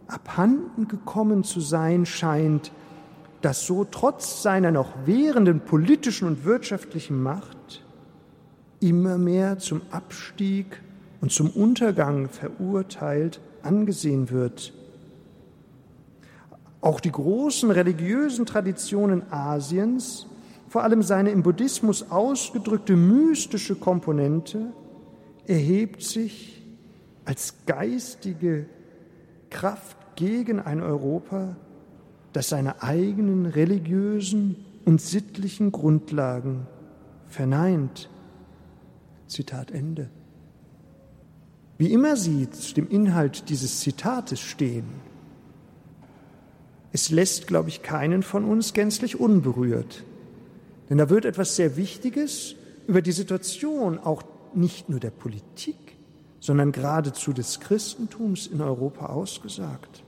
abhanden 0.07 0.87
gekommen 0.87 1.43
zu 1.43 1.61
sein 1.61 2.05
scheint, 2.05 2.71
das 3.41 3.65
so 3.65 3.85
trotz 3.85 4.43
seiner 4.43 4.71
noch 4.71 4.93
währenden 5.05 5.61
politischen 5.61 6.27
und 6.27 6.43
wirtschaftlichen 6.43 7.21
Macht 7.23 7.85
immer 8.79 9.17
mehr 9.17 9.59
zum 9.59 9.81
Abstieg 9.91 10.81
und 11.21 11.31
zum 11.31 11.49
Untergang 11.49 12.29
verurteilt 12.29 13.39
angesehen 13.63 14.29
wird. 14.29 14.73
Auch 16.81 16.99
die 16.99 17.11
großen 17.11 17.71
religiösen 17.71 18.45
Traditionen 18.45 19.23
Asiens, 19.31 20.27
vor 20.69 20.83
allem 20.83 21.03
seine 21.03 21.31
im 21.31 21.43
Buddhismus 21.43 22.09
ausgedrückte 22.09 22.95
mystische 22.95 23.75
Komponente, 23.75 24.71
erhebt 25.45 26.03
sich 26.03 26.63
als 27.25 27.55
geistige 27.65 28.67
Kraft 29.49 29.97
gegen 30.15 30.59
ein 30.59 30.81
Europa, 30.81 31.57
das 32.33 32.49
seine 32.49 32.81
eigenen 32.81 33.45
religiösen 33.45 34.55
und 34.85 35.01
sittlichen 35.01 35.71
Grundlagen 35.71 36.67
verneint. 37.27 38.09
Zitat 39.29 39.71
Ende. 39.71 40.09
Wie 41.77 41.93
immer 41.93 42.17
Sie 42.17 42.49
zu 42.49 42.73
dem 42.73 42.89
Inhalt 42.89 43.49
dieses 43.49 43.79
Zitates 43.79 44.41
stehen, 44.41 44.85
es 46.91 47.11
lässt, 47.11 47.47
glaube 47.47 47.69
ich, 47.69 47.83
keinen 47.83 48.23
von 48.23 48.43
uns 48.43 48.73
gänzlich 48.73 49.19
unberührt. 49.19 50.03
Denn 50.89 50.97
da 50.97 51.09
wird 51.09 51.25
etwas 51.25 51.55
sehr 51.55 51.77
Wichtiges 51.77 52.55
über 52.87 53.01
die 53.01 53.11
Situation 53.11 53.99
auch 53.99 54.23
nicht 54.55 54.89
nur 54.89 54.99
der 54.99 55.11
Politik, 55.11 55.97
sondern 56.39 56.71
geradezu 56.71 57.31
des 57.31 57.59
Christentums 57.59 58.47
in 58.47 58.61
Europa 58.61 59.05
ausgesagt. 59.05 60.03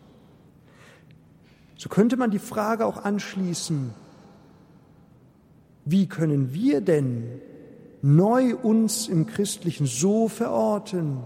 So 1.78 1.90
könnte 1.90 2.18
man 2.18 2.32
die 2.32 2.40
Frage 2.40 2.86
auch 2.86 2.98
anschließen, 2.98 3.92
wie 5.86 6.08
können 6.08 6.54
wir 6.54 6.82
denn 6.82 7.42
neu 8.02 8.56
uns 8.56 9.08
im 9.08 9.28
Christlichen 9.28 9.86
so 9.86 10.28
verorten, 10.28 11.20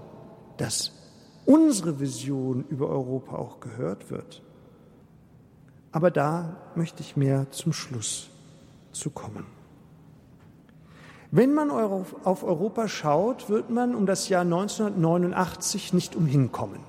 dass 0.57 0.91
unsere 1.45 1.99
Vision 1.99 2.65
über 2.69 2.89
Europa 2.89 3.35
auch 3.35 3.59
gehört 3.59 4.09
wird. 4.09 4.41
Aber 5.91 6.11
da 6.11 6.57
möchte 6.75 7.01
ich 7.01 7.15
mehr 7.15 7.51
zum 7.51 7.71
Schluss 7.71 8.29
zu 8.91 9.09
kommen. 9.09 9.45
Wenn 11.31 11.53
man 11.53 11.69
auf 11.69 12.43
Europa 12.43 12.87
schaut, 12.87 13.49
wird 13.49 13.69
man 13.69 13.95
um 13.95 14.05
das 14.05 14.29
Jahr 14.29 14.43
1989 14.43 15.93
nicht 15.93 16.15
umhinkommen. 16.15 16.79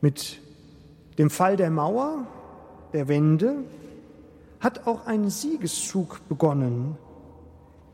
Mit 0.00 0.40
dem 1.18 1.30
Fall 1.30 1.56
der 1.56 1.70
Mauer, 1.70 2.26
der 2.92 3.08
Wende, 3.08 3.64
hat 4.60 4.86
auch 4.86 5.06
ein 5.06 5.30
Siegeszug 5.30 6.20
begonnen, 6.28 6.96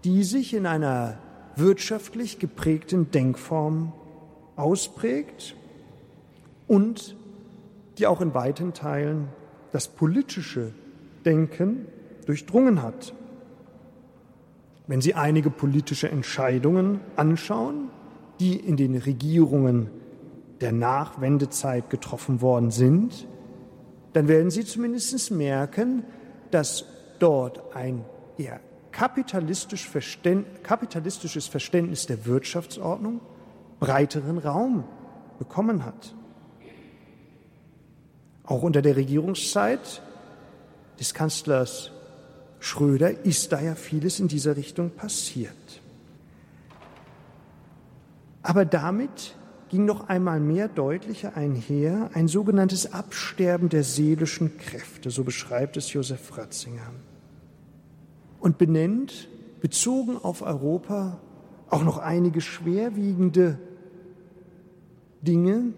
die 0.05 0.23
sich 0.23 0.53
in 0.53 0.67
einer 0.67 1.19
wirtschaftlich 1.57 2.39
geprägten 2.39 3.11
Denkform 3.11 3.93
ausprägt 4.57 5.57
und 6.67 7.17
die 7.99 8.07
auch 8.07 8.21
in 8.21 8.35
weiten 8.35 8.75
Teilen 8.75 9.29
das 9.73 9.89
politische 9.89 10.73
Denken 11.25 11.87
durchdrungen 12.27 12.83
hat. 12.83 13.15
Wenn 14.87 15.01
Sie 15.01 15.15
einige 15.15 15.49
politische 15.49 16.11
Entscheidungen 16.11 17.01
anschauen, 17.17 17.89
die 18.41 18.57
in 18.57 18.77
den 18.77 18.97
Regierungen 18.97 19.89
der 20.61 20.73
Nachwendezeit 20.73 21.89
getroffen 21.89 22.43
worden 22.43 22.71
sind, 22.71 23.27
dann 24.13 24.29
werden 24.29 24.51
Sie 24.51 24.65
zumindest 24.65 25.31
merken, 25.31 26.05
dass 26.51 26.85
dort 27.19 27.75
ein 27.75 28.05
eher 28.37 28.61
kapitalistisch 28.95 29.89
Verständ, 29.89 30.63
kapitalistisches 30.63 31.49
Verständnis 31.49 32.07
der 32.07 32.27
Wirtschaftsordnung 32.27 33.21
breiteren 33.81 34.39
Raum 34.39 34.85
bekommen 35.39 35.85
hat. 35.85 36.15
Auch 38.45 38.63
unter 38.63 38.83
der 38.83 38.95
Regierungszeit 38.95 40.01
des 41.01 41.13
Kanzlers 41.13 41.91
Schröder 42.61 43.25
ist 43.25 43.53
da 43.53 43.61
ja 43.61 43.75
vieles 43.75 44.21
in 44.21 44.29
dieser 44.29 44.57
Richtung 44.57 44.91
passiert. 44.91 45.83
Aber 48.43 48.65
damit 48.65 49.35
ging 49.71 49.87
noch 49.87 50.09
einmal 50.09 50.39
mehr 50.39 50.69
deutlicher 50.69 51.37
einher 51.37 52.11
ein 52.15 52.29
sogenanntes 52.29 52.93
Absterben 52.93 53.71
der 53.71 53.83
seelischen 53.83 54.57
Kräfte, 54.57 55.11
so 55.11 55.25
beschreibt 55.25 55.77
es 55.77 55.93
Josef 55.93 56.39
Ratzinger. 56.39 56.93
Und 58.45 58.59
benennt, 58.59 59.29
bezogen 59.63 60.19
auf 60.19 60.43
Europa, 60.43 61.19
auch 61.71 61.83
noch 61.83 61.97
einige 61.97 62.43
schwerwiegende 62.43 63.59
Dinge, 65.23 65.73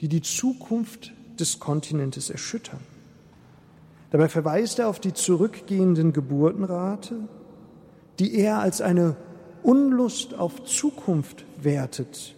die 0.00 0.08
die 0.08 0.22
Zukunft 0.22 1.12
des 1.40 1.58
Kontinentes 1.58 2.30
erschüttern. 2.30 2.78
Dabei 4.12 4.28
verweist 4.28 4.78
er 4.78 4.88
auf 4.88 5.00
die 5.00 5.12
zurückgehenden 5.12 6.12
Geburtenrate, 6.12 7.28
die 8.20 8.36
er 8.36 8.60
als 8.60 8.80
eine 8.80 9.16
Unlust 9.64 10.34
auf 10.34 10.62
Zukunft 10.64 11.44
wertet 11.60 12.36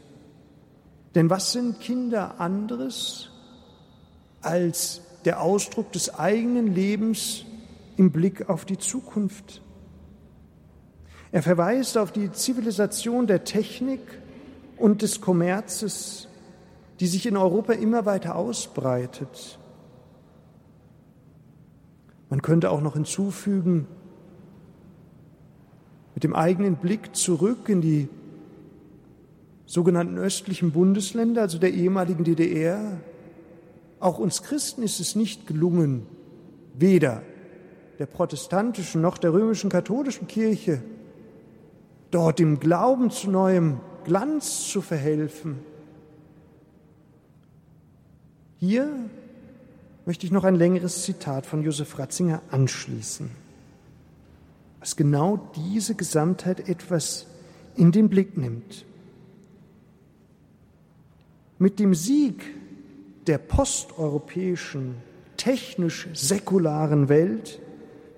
denn 1.17 1.31
was 1.31 1.51
sind 1.51 1.81
Kinder 1.81 2.39
anderes 2.39 3.31
als 4.43 5.01
der 5.25 5.41
Ausdruck 5.41 5.91
des 5.93 6.15
eigenen 6.15 6.75
Lebens 6.75 7.47
im 7.97 8.11
Blick 8.11 8.49
auf 8.49 8.65
die 8.65 8.79
Zukunft? 8.79 9.63
Er 11.33 11.43
verweist 11.43 11.99
auf 11.99 12.13
die 12.13 12.31
Zivilisation 12.33 13.27
der 13.27 13.45
Technik 13.45 14.01
und 14.77 15.03
des 15.03 15.21
Kommerzes, 15.21 16.29
die 17.01 17.07
sich 17.07 17.27
in 17.27 17.37
Europa 17.37 17.73
immer 17.73 18.07
weiter 18.07 18.37
ausbreitet. 18.37 19.59
Man 22.31 22.43
könnte 22.43 22.71
auch 22.71 22.81
noch 22.81 22.95
hinzufügen, 22.95 23.87
mit 26.15 26.25
dem 26.25 26.35
eigenen 26.35 26.77
Blick 26.77 27.15
zurück 27.15 27.69
in 27.69 27.83
die 27.83 28.09
sogenannten 29.67 30.17
östlichen 30.17 30.71
Bundesländer, 30.73 31.43
also 31.43 31.59
der 31.59 31.73
ehemaligen 31.73 32.25
DDR, 32.25 32.99
auch 34.01 34.19
uns 34.19 34.43
Christen 34.43 34.83
ist 34.83 35.01
es 35.01 35.17
nicht 35.17 35.47
gelungen, 35.47 36.07
weder 36.75 37.23
der 37.99 38.07
protestantischen 38.07 39.01
noch 39.01 39.19
der 39.19 39.33
römischen 39.33 39.71
katholischen 39.71 40.27
Kirche 40.27 40.83
dort 42.11 42.39
dem 42.39 42.61
Glauben 42.61 43.11
zu 43.11 43.31
neuem 43.31 43.81
Glanz 44.05 44.69
zu 44.69 44.81
verhelfen. 44.81 45.59
Hier 48.59 48.89
möchte 50.07 50.25
ich 50.25 50.33
noch 50.33 50.45
ein 50.45 50.55
längeres 50.55 51.03
Zitat 51.03 51.47
von 51.47 51.63
Josef 51.63 51.99
Ratzinger 51.99 52.41
anschließen, 52.51 53.31
was 54.81 54.97
genau 54.97 55.51
diese 55.57 55.95
Gesamtheit 55.95 56.69
etwas 56.69 57.27
in 57.75 57.93
den 57.93 58.09
Blick 58.09 58.37
nimmt. 58.37 58.85
Mit 61.59 61.79
dem 61.79 61.95
Sieg 61.95 62.43
der 63.27 63.39
posteuropäischen, 63.39 64.95
technisch 65.37 66.09
säkularen 66.15 67.09
Welt, 67.09 67.61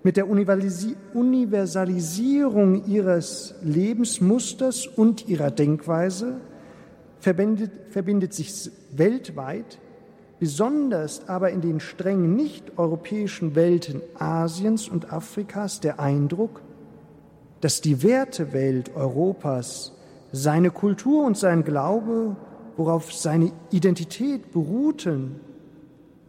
mit 0.08 0.16
der 0.16 0.26
Universalisierung 0.26 2.86
ihres 2.86 3.54
Lebensmusters 3.60 4.86
und 4.86 5.28
ihrer 5.28 5.50
Denkweise 5.50 6.40
verbindet, 7.20 7.70
verbindet 7.90 8.32
sich 8.32 8.70
weltweit, 8.90 9.78
besonders 10.40 11.28
aber 11.28 11.50
in 11.50 11.60
den 11.60 11.78
streng 11.78 12.34
nicht-europäischen 12.34 13.54
Welten 13.54 14.00
Asiens 14.18 14.88
und 14.88 15.12
Afrikas 15.12 15.80
der 15.80 16.00
Eindruck, 16.00 16.62
dass 17.60 17.82
die 17.82 18.02
Wertewelt 18.02 18.96
Europas 18.96 19.92
seine 20.32 20.70
Kultur 20.70 21.26
und 21.26 21.36
sein 21.36 21.64
Glaube 21.64 22.34
worauf 22.78 23.12
seine 23.12 23.52
Identität 23.72 24.52
beruhten, 24.52 25.38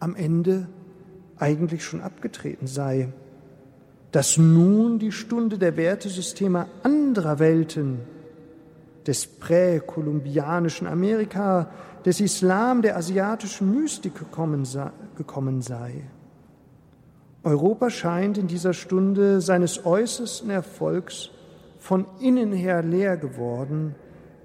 am 0.00 0.14
Ende 0.16 0.68
eigentlich 1.38 1.82
schon 1.82 2.02
abgetreten 2.02 2.66
sei, 2.66 3.08
dass 4.12 4.36
nun 4.36 4.98
die 4.98 5.12
Stunde 5.12 5.58
der 5.58 5.76
Wertesysteme 5.76 6.66
anderer 6.82 7.38
Welten, 7.38 8.00
des 9.06 9.26
präkolumbianischen 9.26 10.86
Amerika, 10.86 11.70
des 12.04 12.20
Islam, 12.20 12.82
der 12.82 12.96
asiatischen 12.96 13.74
Mystik 13.74 14.12
gekommen 14.14 14.64
sei. 15.62 15.92
Europa 17.42 17.88
scheint 17.88 18.36
in 18.36 18.46
dieser 18.46 18.74
Stunde 18.74 19.40
seines 19.40 19.86
äußersten 19.86 20.50
Erfolgs 20.50 21.30
von 21.78 22.04
innen 22.20 22.52
her 22.52 22.82
leer 22.82 23.16
geworden, 23.16 23.94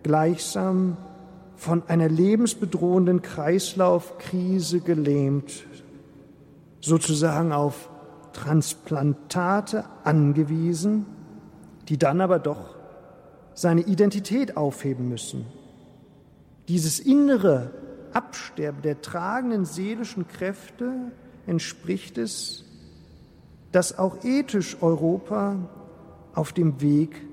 gleichsam 0.03 0.95
von 1.57 1.83
einer 1.87 2.07
lebensbedrohenden 2.07 3.21
Kreislaufkrise 3.21 4.79
gelähmt, 4.79 5.65
sozusagen 6.79 7.51
auf 7.51 7.89
Transplantate 8.35 9.85
angewiesen, 10.03 11.05
die 11.87 11.97
dann 11.97 12.19
aber 12.19 12.37
doch 12.37 12.75
seine 13.53 13.81
Identität 13.81 14.57
aufheben 14.57 15.07
müssen. 15.07 15.45
Dieses 16.67 16.99
innere 16.99 17.71
Absterben 18.11 18.81
der 18.81 19.01
tragenden 19.01 19.63
seelischen 19.63 20.27
Kräfte 20.27 20.91
entspricht 21.47 22.17
es, 22.17 22.65
dass 23.71 23.97
auch 23.97 24.23
ethisch 24.25 24.77
Europa 24.81 25.55
auf 26.33 26.51
dem 26.51 26.81
Weg 26.81 27.25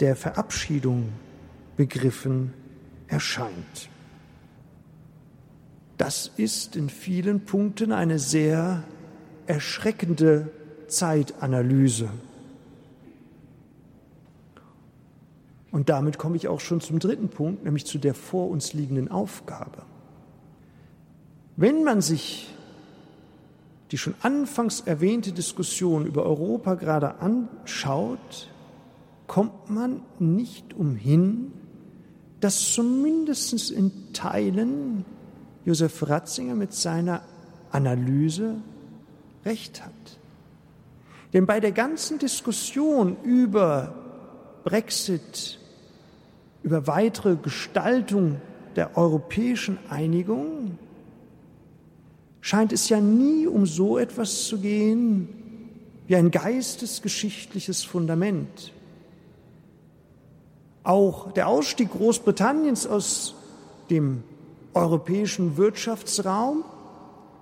der 0.00 0.16
Verabschiedung 0.16 1.08
begriffen 1.78 2.52
erscheint. 3.08 3.88
Das 5.96 6.30
ist 6.36 6.76
in 6.76 6.90
vielen 6.90 7.46
Punkten 7.46 7.92
eine 7.92 8.18
sehr 8.18 8.82
erschreckende 9.46 10.50
Zeitanalyse. 10.88 12.08
Und 15.70 15.88
damit 15.88 16.18
komme 16.18 16.36
ich 16.36 16.46
auch 16.46 16.60
schon 16.60 16.80
zum 16.80 17.00
dritten 17.00 17.28
Punkt, 17.28 17.64
nämlich 17.64 17.84
zu 17.84 17.98
der 17.98 18.14
vor 18.14 18.48
uns 18.48 18.74
liegenden 18.74 19.10
Aufgabe. 19.10 19.82
Wenn 21.56 21.82
man 21.82 22.00
sich 22.00 22.54
die 23.90 23.98
schon 23.98 24.14
anfangs 24.22 24.80
erwähnte 24.80 25.32
Diskussion 25.32 26.06
über 26.06 26.24
Europa 26.24 26.74
gerade 26.74 27.16
anschaut, 27.16 28.50
kommt 29.26 29.70
man 29.70 30.00
nicht 30.18 30.74
umhin, 30.74 31.52
dass 32.40 32.72
zumindest 32.72 33.70
in 33.70 34.12
Teilen 34.12 35.04
Josef 35.64 36.08
Ratzinger 36.08 36.54
mit 36.54 36.72
seiner 36.72 37.22
Analyse 37.70 38.56
recht 39.44 39.84
hat. 39.84 39.92
Denn 41.32 41.46
bei 41.46 41.60
der 41.60 41.72
ganzen 41.72 42.18
Diskussion 42.18 43.16
über 43.22 43.94
Brexit, 44.64 45.58
über 46.62 46.86
weitere 46.86 47.36
Gestaltung 47.36 48.40
der 48.76 48.96
europäischen 48.96 49.78
Einigung, 49.90 50.78
scheint 52.40 52.72
es 52.72 52.88
ja 52.88 53.00
nie 53.00 53.46
um 53.46 53.66
so 53.66 53.98
etwas 53.98 54.44
zu 54.44 54.58
gehen 54.58 55.28
wie 56.06 56.16
ein 56.16 56.30
geistesgeschichtliches 56.30 57.82
Fundament. 57.84 58.72
Auch 60.82 61.32
der 61.32 61.48
Ausstieg 61.48 61.90
Großbritanniens 61.92 62.86
aus 62.86 63.34
dem 63.88 64.22
europäischen 64.74 65.56
Wirtschaftsraum 65.56 66.64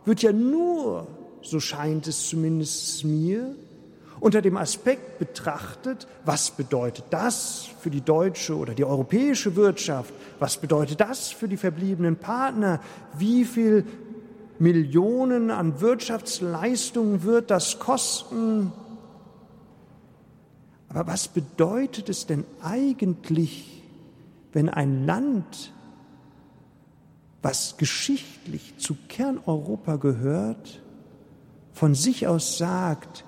wird 0.05 0.23
ja 0.23 0.33
nur, 0.33 1.09
so 1.43 1.61
scheint 1.61 2.07
es 2.07 2.29
zumindest 2.29 3.05
mir, 3.05 3.55
unter 4.21 4.41
dem 4.41 4.57
Aspekt 4.57 5.19
betrachtet, 5.19 6.07
was 6.25 6.53
bedeutet 6.53 7.07
das 7.11 7.69
für 7.81 7.91
die 7.91 8.03
deutsche 8.03 8.57
oder 8.57 8.73
die 8.73 8.85
europäische 8.85 9.57
Wirtschaft, 9.57 10.15
was 10.39 10.59
bedeutet 10.59 11.01
das 11.01 11.31
für 11.31 11.49
die 11.49 11.57
verbliebenen 11.57 12.17
Partner, 12.17 12.81
wie 13.19 13.45
viel 13.45 13.85
Millionen 14.61 15.51
an 15.51 15.81
Wirtschaftsleistungen 15.81 17.25
wird 17.25 17.51
das 17.51 17.81
kosten. 17.81 18.73
Aber 20.89 21.09
was 21.09 21.27
bedeutet 21.27 22.09
es 22.09 22.27
denn 22.27 22.45
eigentlich, 22.63 23.83
wenn 24.53 24.69
ein 24.69 25.05
Land, 25.07 25.73
was 27.43 27.77
geschichtlich 27.77 28.79
zu 28.79 28.97
Kerneuropa 29.09 29.97
gehört, 29.97 30.82
von 31.83 31.97
sich 31.97 32.29
aus 32.29 32.59
sagt, 32.59 33.25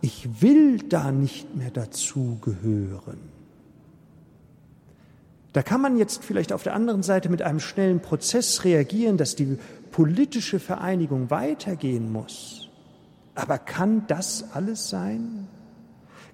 ich 0.00 0.40
will 0.40 0.78
da 0.78 1.10
nicht 1.10 1.56
mehr 1.56 1.72
dazugehören. 1.72 3.18
Da 5.52 5.62
kann 5.64 5.80
man 5.80 5.98
jetzt 5.98 6.22
vielleicht 6.22 6.52
auf 6.52 6.62
der 6.62 6.74
anderen 6.74 7.02
Seite 7.02 7.28
mit 7.28 7.42
einem 7.42 7.58
schnellen 7.58 7.98
Prozess 7.98 8.62
reagieren, 8.62 9.16
dass 9.16 9.34
die 9.34 9.58
politische 9.90 10.60
Vereinigung 10.60 11.30
weitergehen 11.30 12.12
muss. 12.12 12.68
Aber 13.34 13.58
kann 13.58 14.04
das 14.06 14.52
alles 14.54 14.88
sein? 14.88 15.48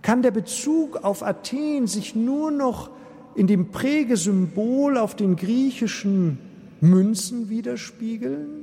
Kann 0.02 0.20
der 0.20 0.32
Bezug 0.32 1.02
auf 1.02 1.22
Athen 1.22 1.86
sich 1.86 2.14
nur 2.14 2.50
noch 2.50 2.90
in 3.34 3.46
dem 3.46 3.70
Prägesymbol 3.70 4.98
auf 4.98 5.16
den 5.16 5.36
griechischen 5.36 6.38
Münzen 6.82 7.48
widerspiegeln? 7.48 8.61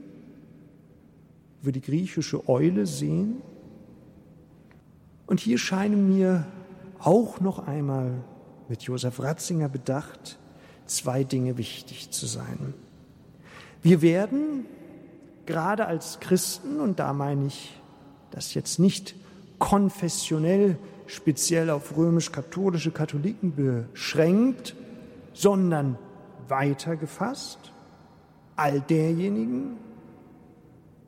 Wir 1.62 1.72
die 1.72 1.82
griechische 1.82 2.48
Eule 2.48 2.86
sehen? 2.86 3.42
Und 5.28 5.40
hier 5.40 5.58
scheinen 5.58 6.16
mir 6.16 6.46
auch 7.00 7.40
noch 7.40 7.60
einmal 7.68 8.12
mit 8.68 8.84
Josef 8.84 9.20
Ratzinger 9.20 9.70
bedacht 9.70 10.38
zwei 10.86 11.24
Dinge 11.24 11.58
wichtig 11.58 12.12
zu 12.12 12.26
sein. 12.26 12.74
Wir 13.82 14.02
werden 14.02 14.66
gerade 15.46 15.86
als 15.86 16.20
Christen, 16.20 16.80
und 16.80 17.00
da 17.00 17.14
meine 17.14 17.48
ich 17.48 17.80
das 18.32 18.54
jetzt 18.54 18.80
nicht 18.80 19.16
konfessionell 19.58 20.78
speziell 21.08 21.70
auf 21.70 21.98
römisch-katholische 21.98 22.92
Katholiken 22.92 23.56
beschränkt, 23.56 24.76
sondern 25.34 25.98
weitergefasst, 26.48 27.60
all 28.56 28.82
derjenigen, 28.82 29.78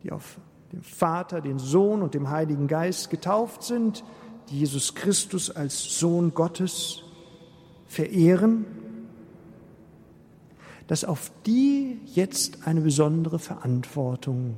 die 0.03 0.11
auf 0.11 0.39
dem 0.71 0.81
Vater, 0.81 1.41
den 1.41 1.59
Sohn 1.59 2.01
und 2.01 2.13
dem 2.13 2.29
Heiligen 2.29 2.67
Geist 2.67 3.09
getauft 3.09 3.63
sind, 3.63 4.03
die 4.49 4.59
Jesus 4.59 4.95
Christus 4.95 5.49
als 5.49 5.99
Sohn 5.99 6.33
Gottes 6.33 7.03
verehren, 7.87 8.65
dass 10.87 11.03
auf 11.03 11.31
die 11.45 11.99
jetzt 12.13 12.67
eine 12.67 12.81
besondere 12.81 13.39
Verantwortung 13.39 14.57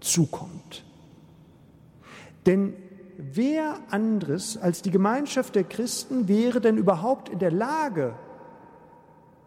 zukommt. 0.00 0.84
Denn 2.46 2.74
wer 3.18 3.78
anderes 3.90 4.56
als 4.56 4.82
die 4.82 4.90
Gemeinschaft 4.90 5.54
der 5.54 5.64
Christen 5.64 6.28
wäre 6.28 6.60
denn 6.60 6.76
überhaupt 6.76 7.28
in 7.28 7.38
der 7.38 7.50
Lage, 7.50 8.14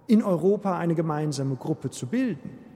in 0.07 0.23
Europa 0.23 0.77
eine 0.77 0.95
gemeinsame 0.95 1.55
Gruppe 1.55 1.91
zu 1.91 2.07
bilden? 2.07 2.68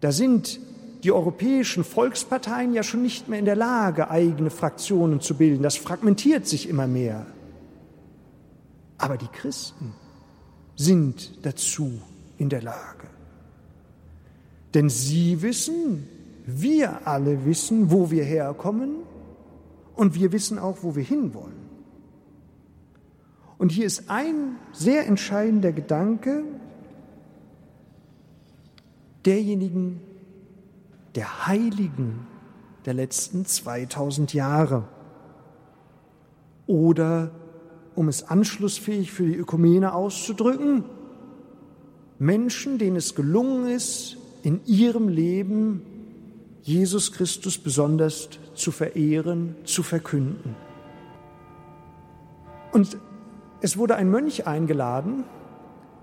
Da 0.00 0.12
sind 0.12 0.60
die 1.02 1.12
europäischen 1.12 1.84
Volksparteien 1.84 2.74
ja 2.74 2.82
schon 2.82 3.02
nicht 3.02 3.28
mehr 3.28 3.38
in 3.38 3.44
der 3.44 3.56
Lage, 3.56 4.10
eigene 4.10 4.50
Fraktionen 4.50 5.20
zu 5.20 5.36
bilden. 5.36 5.62
Das 5.62 5.76
fragmentiert 5.76 6.46
sich 6.46 6.68
immer 6.68 6.86
mehr. 6.86 7.26
Aber 8.98 9.16
die 9.16 9.28
Christen 9.28 9.92
sind 10.74 11.38
dazu 11.44 12.00
in 12.38 12.48
der 12.48 12.62
Lage. 12.62 13.06
Denn 14.74 14.88
sie 14.88 15.42
wissen, 15.42 16.08
wir 16.44 17.06
alle 17.06 17.44
wissen, 17.44 17.90
wo 17.90 18.10
wir 18.10 18.24
herkommen 18.24 18.96
und 19.94 20.14
wir 20.14 20.32
wissen 20.32 20.58
auch, 20.58 20.78
wo 20.82 20.94
wir 20.94 21.02
hinwollen. 21.02 21.66
Und 23.58 23.72
hier 23.72 23.86
ist 23.86 24.10
ein 24.10 24.56
sehr 24.72 25.06
entscheidender 25.06 25.72
Gedanke, 25.72 26.44
derjenigen, 29.26 30.00
der 31.14 31.46
Heiligen 31.46 32.26
der 32.84 32.94
letzten 32.94 33.44
2000 33.44 34.32
Jahre. 34.32 34.84
Oder, 36.66 37.32
um 37.94 38.08
es 38.08 38.28
anschlussfähig 38.28 39.10
für 39.10 39.26
die 39.26 39.36
Ökumene 39.36 39.92
auszudrücken, 39.92 40.84
Menschen, 42.18 42.78
denen 42.78 42.96
es 42.96 43.14
gelungen 43.14 43.68
ist, 43.68 44.16
in 44.42 44.60
ihrem 44.64 45.08
Leben 45.08 45.82
Jesus 46.62 47.12
Christus 47.12 47.58
besonders 47.58 48.28
zu 48.54 48.70
verehren, 48.70 49.56
zu 49.64 49.82
verkünden. 49.82 50.54
Und 52.72 52.96
es 53.60 53.76
wurde 53.76 53.96
ein 53.96 54.10
Mönch 54.10 54.46
eingeladen, 54.46 55.24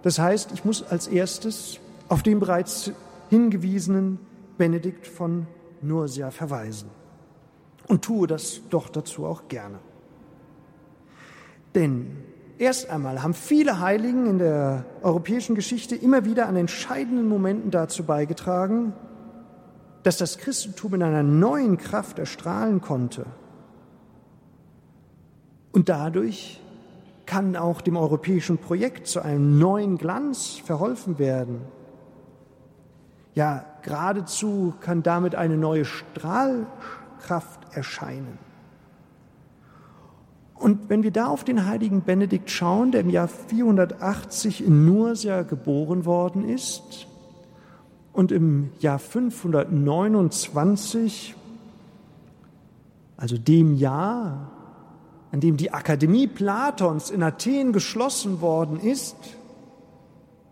das 0.01 0.19
heißt, 0.19 0.51
ich 0.53 0.65
muss 0.65 0.83
als 0.83 1.07
erstes 1.07 1.79
auf 2.09 2.23
den 2.23 2.39
bereits 2.39 2.91
hingewiesenen 3.33 4.19
Benedikt 4.59 5.07
von 5.07 5.47
Nursia 5.81 6.29
verweisen 6.29 6.87
und 7.87 8.03
tue 8.03 8.27
das 8.27 8.61
doch 8.69 8.89
dazu 8.89 9.25
auch 9.25 9.47
gerne. 9.47 9.79
Denn 11.73 12.17
erst 12.59 12.91
einmal 12.91 13.23
haben 13.23 13.33
viele 13.33 13.79
Heiligen 13.79 14.27
in 14.27 14.37
der 14.37 14.85
europäischen 15.01 15.55
Geschichte 15.55 15.95
immer 15.95 16.25
wieder 16.25 16.47
an 16.47 16.55
entscheidenden 16.55 17.27
Momenten 17.27 17.71
dazu 17.71 18.03
beigetragen, 18.03 18.93
dass 20.03 20.17
das 20.17 20.37
Christentum 20.37 20.93
in 20.93 21.01
einer 21.01 21.23
neuen 21.23 21.77
Kraft 21.77 22.19
erstrahlen 22.19 22.81
konnte. 22.81 23.25
Und 25.71 25.89
dadurch 25.89 26.61
kann 27.25 27.55
auch 27.55 27.81
dem 27.81 27.97
europäischen 27.97 28.59
Projekt 28.59 29.07
zu 29.07 29.21
einem 29.21 29.57
neuen 29.57 29.97
Glanz 29.97 30.61
verholfen 30.63 31.17
werden. 31.17 31.61
Ja, 33.35 33.65
geradezu 33.81 34.73
kann 34.79 35.03
damit 35.03 35.35
eine 35.35 35.57
neue 35.57 35.83
Strahlkraft 35.85 37.59
erscheinen. 37.71 38.39
Und 40.55 40.89
wenn 40.89 41.03
wir 41.03 41.11
da 41.11 41.27
auf 41.27 41.43
den 41.43 41.65
heiligen 41.65 42.03
Benedikt 42.03 42.49
schauen, 42.49 42.91
der 42.91 43.01
im 43.01 43.09
Jahr 43.09 43.27
480 43.27 44.65
in 44.65 44.85
Nursia 44.85 45.41
geboren 45.41 46.05
worden 46.05 46.47
ist 46.47 47.07
und 48.13 48.31
im 48.31 48.69
Jahr 48.79 48.99
529, 48.99 51.35
also 53.17 53.37
dem 53.37 53.75
Jahr, 53.75 54.53
an 55.33 55.41
dem 55.41 55.57
die 55.57 55.73
Akademie 55.73 56.27
Platons 56.27 57.09
in 57.09 57.23
Athen 57.23 57.73
geschlossen 57.73 58.39
worden 58.39 58.79
ist, 58.79 59.17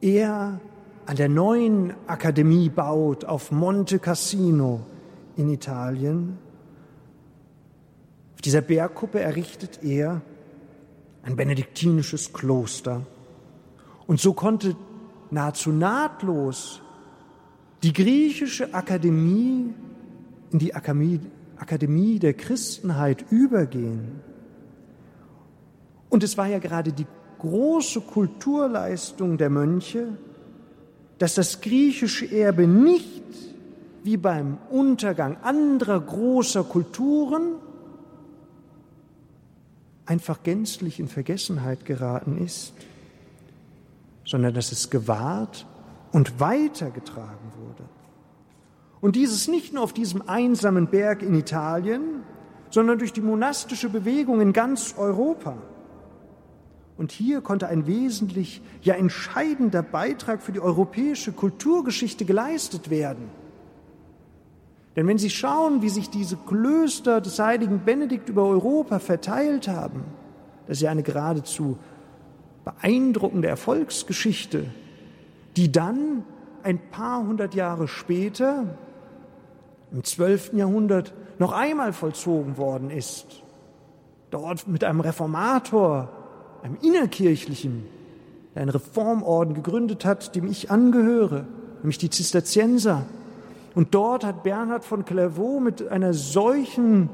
er 0.01 0.59
an 1.05 1.15
der 1.15 1.29
neuen 1.29 1.93
Akademie 2.07 2.69
baut 2.69 3.25
auf 3.25 3.51
Monte 3.51 3.99
Cassino 3.99 4.81
in 5.35 5.49
Italien. 5.49 6.37
Auf 8.35 8.41
dieser 8.41 8.61
Bergkuppe 8.61 9.19
errichtet 9.19 9.83
er 9.83 10.21
ein 11.23 11.35
benediktinisches 11.35 12.33
Kloster. 12.33 13.05
Und 14.07 14.19
so 14.19 14.33
konnte 14.33 14.75
nahezu 15.29 15.71
nahtlos 15.71 16.81
die 17.83 17.93
griechische 17.93 18.73
Akademie 18.73 19.73
in 20.51 20.59
die 20.59 20.75
Akademie, 20.75 22.19
der 22.19 22.33
Christenheit 22.33 23.25
übergehen. 23.31 24.19
Und 26.09 26.23
es 26.23 26.37
war 26.37 26.47
ja 26.47 26.59
gerade 26.59 26.91
die 26.91 27.07
große 27.39 28.01
Kulturleistung 28.01 29.37
der 29.37 29.49
Mönche, 29.49 30.17
dass 31.21 31.35
das 31.35 31.61
griechische 31.61 32.25
Erbe 32.31 32.65
nicht 32.65 33.21
wie 34.03 34.17
beim 34.17 34.57
Untergang 34.71 35.37
anderer 35.43 35.99
großer 35.99 36.63
Kulturen 36.63 37.57
einfach 40.07 40.41
gänzlich 40.41 40.99
in 40.99 41.07
Vergessenheit 41.07 41.85
geraten 41.85 42.43
ist, 42.43 42.73
sondern 44.25 44.55
dass 44.55 44.71
es 44.71 44.89
gewahrt 44.89 45.67
und 46.11 46.39
weitergetragen 46.39 47.51
wurde. 47.55 47.87
Und 48.99 49.15
dieses 49.15 49.47
nicht 49.47 49.75
nur 49.75 49.83
auf 49.83 49.93
diesem 49.93 50.27
einsamen 50.27 50.87
Berg 50.87 51.21
in 51.21 51.35
Italien, 51.35 52.23
sondern 52.71 52.97
durch 52.97 53.13
die 53.13 53.21
monastische 53.21 53.89
Bewegung 53.89 54.41
in 54.41 54.53
ganz 54.53 54.95
Europa. 54.97 55.55
Und 57.01 57.11
hier 57.11 57.41
konnte 57.41 57.67
ein 57.67 57.87
wesentlich, 57.87 58.61
ja 58.83 58.93
entscheidender 58.93 59.81
Beitrag 59.81 60.39
für 60.43 60.51
die 60.51 60.59
europäische 60.59 61.31
Kulturgeschichte 61.31 62.25
geleistet 62.25 62.91
werden. 62.91 63.27
Denn 64.95 65.07
wenn 65.07 65.17
Sie 65.17 65.31
schauen, 65.31 65.81
wie 65.81 65.89
sich 65.89 66.11
diese 66.11 66.37
Klöster 66.37 67.19
des 67.19 67.39
heiligen 67.39 67.83
Benedikt 67.83 68.29
über 68.29 68.45
Europa 68.45 68.99
verteilt 68.99 69.67
haben, 69.67 70.03
das 70.67 70.77
ist 70.77 70.81
ja 70.83 70.91
eine 70.91 71.01
geradezu 71.01 71.79
beeindruckende 72.65 73.47
Erfolgsgeschichte, 73.47 74.67
die 75.57 75.71
dann 75.71 76.23
ein 76.61 76.77
paar 76.91 77.25
hundert 77.25 77.55
Jahre 77.55 77.87
später, 77.87 78.77
im 79.91 80.03
zwölften 80.03 80.59
Jahrhundert, 80.59 81.15
noch 81.39 81.51
einmal 81.51 81.93
vollzogen 81.93 82.57
worden 82.57 82.91
ist. 82.91 83.41
Dort 84.29 84.67
mit 84.67 84.83
einem 84.83 84.99
Reformator, 84.99 86.20
einem 86.63 86.77
innerkirchlichen, 86.81 87.83
der 88.53 88.63
einen 88.63 88.71
Reformorden 88.71 89.53
gegründet 89.53 90.05
hat, 90.05 90.35
dem 90.35 90.47
ich 90.49 90.71
angehöre, 90.71 91.45
nämlich 91.81 91.97
die 91.97 92.09
Zisterzienser. 92.09 93.05
Und 93.73 93.93
dort 93.95 94.25
hat 94.25 94.43
Bernhard 94.43 94.83
von 94.83 95.05
Clairvaux 95.05 95.61
mit 95.61 95.87
einer 95.87 96.13
solchen 96.13 97.09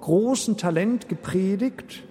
großen 0.00 0.56
Talent 0.56 1.08
gepredigt, 1.08 2.04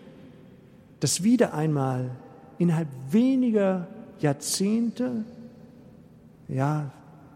dass 0.99 1.23
wieder 1.23 1.53
einmal 1.53 2.11
innerhalb 2.57 2.89
weniger 3.11 3.87
Jahrzehnte, 4.19 5.23
ja, 6.47 6.91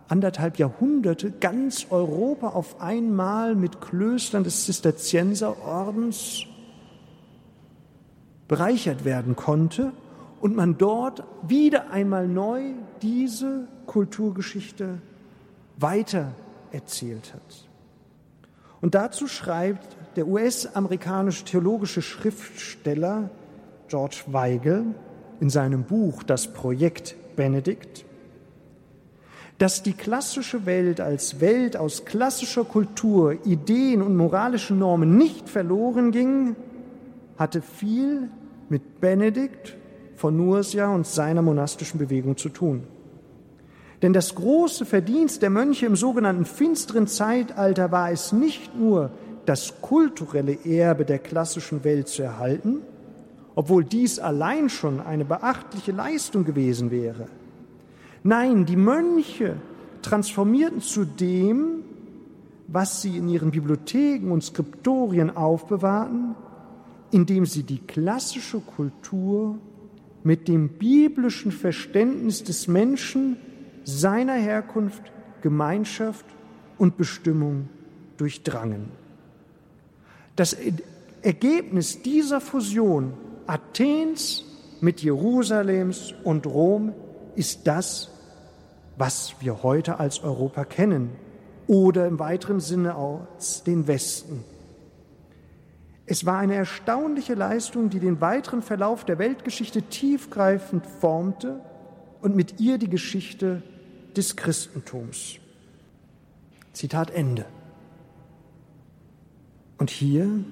anderthalb 0.08 0.58
Jahrhunderte 0.58 1.32
ganz 1.32 1.88
Europa 1.90 2.50
auf 2.50 2.82
einmal 2.82 3.56
mit 3.56 3.80
Klöstern 3.80 4.44
des 4.44 4.66
Zisterzienserordens 4.66 6.46
bereichert 8.50 9.06
werden 9.06 9.38
konnte 9.38 9.94
und 10.42 10.56
man 10.56 10.78
dort 10.78 11.24
wieder 11.48 11.92
einmal 11.92 12.28
neu 12.28 12.74
diese 13.02 13.68
Kulturgeschichte 13.86 14.98
weiter 15.78 16.34
erzählt 16.72 17.34
hat. 17.34 17.68
Und 18.82 18.96
dazu 18.96 19.28
schreibt 19.28 19.96
der 20.16 20.28
US-amerikanische 20.28 21.46
theologische 21.46 22.02
Schriftsteller 22.02 23.30
George 23.88 24.24
Weigel 24.28 24.86
in 25.40 25.50
seinem 25.50 25.84
Buch 25.84 26.24
Das 26.24 26.52
Projekt 26.52 27.16
Benedikt, 27.36 28.06
dass 29.60 29.84
die 29.84 29.94
klassische 29.94 30.66
Welt 30.66 31.02
als 31.02 31.40
Welt 31.42 31.78
aus 31.78 32.06
klassischer 32.06 32.64
Kultur, 32.64 33.46
Ideen 33.46 34.02
und 34.02 34.16
moralischen 34.16 34.80
Normen 34.80 35.18
nicht 35.18 35.50
verloren 35.50 36.12
ging, 36.12 36.56
hatte 37.38 37.62
viel 37.62 38.30
mit 38.70 39.00
Benedikt 39.02 39.76
von 40.16 40.36
Nursia 40.36 40.94
und 40.94 41.08
seiner 41.08 41.42
monastischen 41.42 42.00
Bewegung 42.00 42.38
zu 42.38 42.50
tun. 42.50 42.84
Denn 44.02 44.14
das 44.14 44.36
große 44.36 44.86
Verdienst 44.86 45.42
der 45.42 45.50
Mönche 45.50 45.86
im 45.86 45.96
sogenannten 45.96 46.46
finsteren 46.46 47.08
Zeitalter 47.08 47.92
war 47.92 48.12
es 48.12 48.32
nicht 48.32 48.76
nur, 48.78 49.12
das 49.46 49.82
kulturelle 49.82 50.58
Erbe 50.64 51.06
der 51.06 51.20
klassischen 51.20 51.84
Welt 51.84 52.08
zu 52.08 52.22
erhalten, 52.22 52.82
obwohl 53.56 53.84
dies 53.84 54.20
allein 54.20 54.70
schon 54.70 55.02
eine 55.02 55.26
beachtliche 55.26 55.92
Leistung 55.92 56.46
gewesen 56.46 56.92
wäre. 56.92 57.26
Nein, 58.24 58.66
die 58.66 58.76
Mönche 58.76 59.56
transformierten 60.02 60.82
zu 60.82 61.04
dem, 61.04 61.84
was 62.68 63.02
sie 63.02 63.18
in 63.18 63.28
ihren 63.28 63.52
Bibliotheken 63.52 64.32
und 64.32 64.44
Skriptorien 64.44 65.36
aufbewahrten, 65.36 66.36
indem 67.12 67.46
sie 67.46 67.64
die 67.64 67.80
klassische 67.80 68.60
Kultur 68.60 69.58
mit 70.24 70.48
dem 70.48 70.70
biblischen 70.70 71.52
Verständnis 71.52 72.44
des 72.44 72.68
Menschen 72.68 73.38
seiner 73.84 74.36
Herkunft, 74.36 75.04
Gemeinschaft 75.42 76.26
und 76.78 76.98
Bestimmung 76.98 77.70
durchdrangen. 78.18 78.92
Das 80.36 80.56
Ergebnis 81.22 82.02
dieser 82.02 82.42
Fusion 82.42 83.14
Athens 83.48 84.46
mit 84.82 85.02
Jerusalems 85.02 86.14
und 86.24 86.46
Rom 86.46 86.94
ist 87.36 87.66
das, 87.66 88.12
was 88.98 89.36
wir 89.40 89.64
heute 89.64 90.00
als 90.00 90.24
Europa 90.24 90.66
kennen 90.66 91.12
oder 91.68 92.08
im 92.08 92.20
weiteren 92.20 92.60
Sinne 92.60 92.96
als 92.96 93.64
den 93.64 93.88
Westen. 93.88 94.44
Es 96.12 96.26
war 96.26 96.40
eine 96.40 96.56
erstaunliche 96.56 97.36
Leistung, 97.36 97.92
die 97.92 98.00
den 98.00 98.20
weiteren 98.20 98.64
Verlauf 98.64 99.06
der 99.06 99.20
Weltgeschichte 99.20 99.84
tiefgreifend 99.84 100.84
formte 100.88 101.62
und 102.24 102.36
mit 102.36 102.60
ihr 102.60 102.80
die 102.80 102.90
Geschichte 102.90 103.62
des 104.18 104.36
Christentums. 104.36 105.36
Zitat 106.74 107.12
Ende. 107.12 107.46
Und 109.78 109.92
hier 109.92 110.44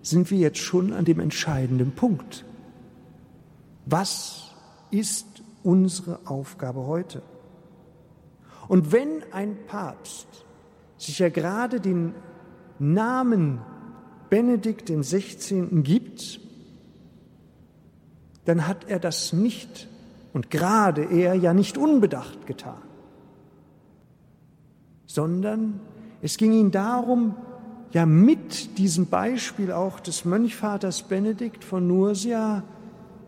sind 0.00 0.30
wir 0.30 0.38
jetzt 0.38 0.60
schon 0.60 0.94
an 0.94 1.04
dem 1.04 1.20
entscheidenden 1.20 1.92
Punkt. 1.92 2.46
Was 3.84 4.54
ist 4.90 5.42
unsere 5.62 6.20
Aufgabe 6.24 6.86
heute? 6.86 7.20
Und 8.66 8.92
wenn 8.92 9.24
ein 9.30 9.58
Papst 9.66 10.46
sich 10.96 11.18
ja 11.18 11.28
gerade 11.28 11.80
den 11.80 12.14
Namen 12.78 13.60
Benedikt 14.30 14.88
den 14.88 15.02
16. 15.02 15.82
gibt, 15.82 16.40
dann 18.44 18.66
hat 18.66 18.88
er 18.88 18.98
das 18.98 19.32
nicht 19.32 19.88
und 20.32 20.50
gerade 20.50 21.04
er 21.04 21.34
ja 21.34 21.52
nicht 21.52 21.76
unbedacht 21.76 22.46
getan, 22.46 22.80
sondern 25.06 25.80
es 26.22 26.36
ging 26.36 26.52
ihm 26.52 26.70
darum, 26.70 27.34
ja 27.92 28.06
mit 28.06 28.78
diesem 28.78 29.06
Beispiel 29.06 29.72
auch 29.72 30.00
des 30.00 30.24
Mönchvaters 30.24 31.02
Benedikt 31.02 31.64
von 31.64 31.86
Nursia 31.86 32.62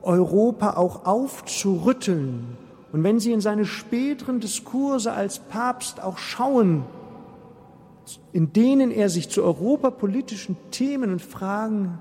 Europa 0.02 0.74
auch 0.76 1.04
aufzurütteln. 1.04 2.56
Und 2.92 3.02
wenn 3.02 3.20
Sie 3.20 3.32
in 3.32 3.40
seine 3.40 3.64
späteren 3.64 4.40
Diskurse 4.40 5.12
als 5.12 5.38
Papst 5.38 6.02
auch 6.02 6.18
schauen, 6.18 6.84
in 8.32 8.52
denen 8.52 8.90
er 8.90 9.08
sich 9.08 9.28
zu 9.28 9.42
europapolitischen 9.42 10.56
Themen 10.70 11.12
und 11.12 11.22
Fragen, 11.22 11.98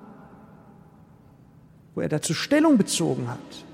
wo 1.93 2.02
er 2.02 2.10
dazu 2.10 2.34
Stellung 2.34 2.78
bezogen 2.78 3.30
hat, 3.30 3.66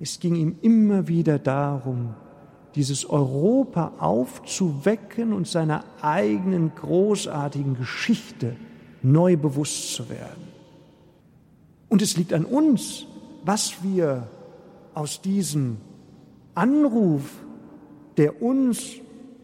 es 0.00 0.20
ging 0.20 0.36
ihm 0.36 0.56
immer 0.62 1.08
wieder 1.08 1.38
darum, 1.38 2.14
dieses 2.74 3.08
Europa 3.08 3.92
aufzuwecken 3.98 5.32
und 5.32 5.48
seiner 5.48 5.84
eigenen 6.00 6.72
großartigen 6.74 7.76
Geschichte 7.76 8.54
neu 9.02 9.36
bewusst 9.36 9.94
zu 9.94 10.08
werden. 10.08 10.48
Und 11.88 12.02
es 12.02 12.16
liegt 12.16 12.32
an 12.32 12.44
uns, 12.44 13.06
was 13.44 13.82
wir 13.82 14.28
aus 14.94 15.20
diesem 15.20 15.78
Anruf, 16.54 17.22
der 18.16 18.42
uns 18.42 18.94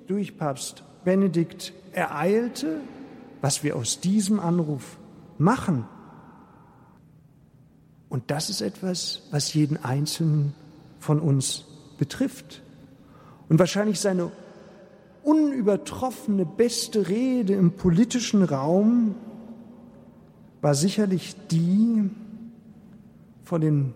durch 0.07 0.37
Papst 0.37 0.85
Benedikt 1.05 1.73
ereilte, 1.93 2.81
was 3.41 3.63
wir 3.63 3.77
aus 3.77 4.01
diesem 4.01 4.41
Anruf 4.41 4.99
machen. 5.39 5.85
Und 8.09 8.31
das 8.31 8.49
ist 8.49 8.61
etwas, 8.61 9.23
was 9.31 9.55
jeden 9.55 9.83
Einzelnen 9.83 10.55
von 10.99 11.21
uns 11.21 11.65
betrifft. 11.99 12.63
Und 13.49 13.59
wahrscheinlich 13.59 14.01
seine 14.01 14.31
unübertroffene 15.23 16.47
beste 16.47 17.09
Rede 17.09 17.55
im 17.55 17.73
politischen 17.73 18.43
Raum 18.43 19.15
war 20.61 20.75
sicherlich 20.75 21.35
die 21.51 22.11
von 23.45 23.61
den 23.61 23.95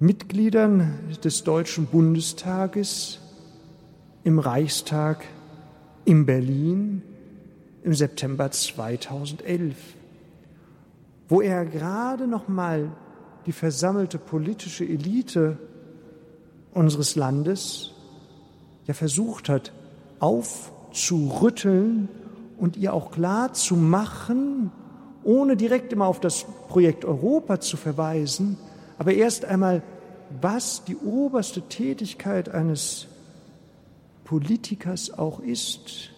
Mitgliedern 0.00 0.98
des 1.24 1.44
Deutschen 1.44 1.86
Bundestages 1.86 3.18
im 4.24 4.38
Reichstag 4.38 5.24
in 6.08 6.24
Berlin 6.24 7.02
im 7.82 7.92
September 7.92 8.50
2011, 8.50 9.76
wo 11.28 11.42
er 11.42 11.66
gerade 11.66 12.26
noch 12.26 12.48
mal 12.48 12.90
die 13.44 13.52
versammelte 13.52 14.16
politische 14.16 14.86
Elite 14.86 15.58
unseres 16.72 17.14
Landes 17.14 17.92
ja 18.86 18.94
versucht 18.94 19.50
hat 19.50 19.74
aufzurütteln 20.18 22.08
und 22.56 22.78
ihr 22.78 22.94
auch 22.94 23.10
klar 23.10 23.52
zu 23.52 23.76
machen, 23.76 24.72
ohne 25.24 25.58
direkt 25.58 25.92
immer 25.92 26.06
auf 26.06 26.20
das 26.20 26.46
Projekt 26.68 27.04
Europa 27.04 27.60
zu 27.60 27.76
verweisen, 27.76 28.56
aber 28.96 29.12
erst 29.12 29.44
einmal, 29.44 29.82
was 30.40 30.84
die 30.84 30.96
oberste 30.96 31.60
Tätigkeit 31.68 32.48
eines 32.48 33.08
Politikers 34.28 35.10
auch 35.10 35.40
ist. 35.40 36.10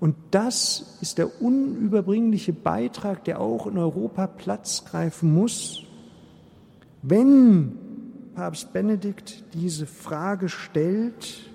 Und 0.00 0.14
das 0.32 0.98
ist 1.00 1.16
der 1.16 1.40
unüberbringliche 1.40 2.52
Beitrag, 2.52 3.24
der 3.24 3.40
auch 3.40 3.66
in 3.66 3.78
Europa 3.78 4.26
Platz 4.26 4.84
greifen 4.84 5.32
muss, 5.32 5.84
wenn 7.00 7.72
Papst 8.34 8.74
Benedikt 8.74 9.44
diese 9.54 9.86
Frage 9.86 10.50
stellt 10.50 11.50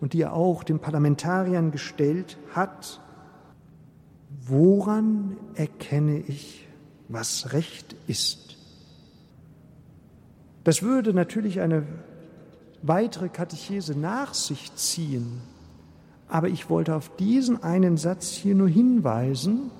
und 0.00 0.12
die 0.12 0.22
er 0.22 0.32
auch 0.32 0.64
den 0.64 0.80
Parlamentariern 0.80 1.70
gestellt 1.70 2.36
hat, 2.52 3.00
woran 4.44 5.36
erkenne 5.54 6.18
ich, 6.18 6.66
was 7.06 7.52
Recht 7.52 7.94
ist? 8.08 8.56
Das 10.64 10.82
würde 10.82 11.14
natürlich 11.14 11.60
eine 11.60 11.86
weitere 12.82 13.28
Katechese 13.28 13.98
nach 13.98 14.34
sich 14.34 14.74
ziehen, 14.76 15.40
aber 16.28 16.48
ich 16.48 16.68
wollte 16.68 16.94
auf 16.94 17.14
diesen 17.16 17.62
einen 17.62 17.96
Satz 17.96 18.30
hier 18.30 18.54
nur 18.54 18.68
hinweisen, 18.68 19.70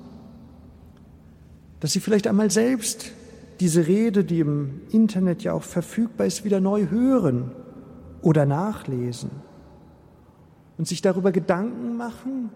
dass 1.81 1.93
Sie 1.93 2.01
vielleicht 2.01 2.27
einmal 2.27 2.51
selbst 2.51 3.13
diese 3.61 3.87
Rede, 3.87 4.25
die 4.25 4.41
im 4.41 4.81
Internet 4.91 5.43
ja 5.43 5.53
auch 5.53 5.63
verfügbar 5.63 6.27
ist, 6.27 6.45
wieder 6.45 6.61
neu 6.61 6.89
hören 6.89 7.53
oder 8.23 8.47
nachlesen 8.47 9.31
und 10.77 10.87
sich 10.87 11.03
darüber 11.03 11.33
Gedanken 11.33 11.97
machen, 11.97 12.51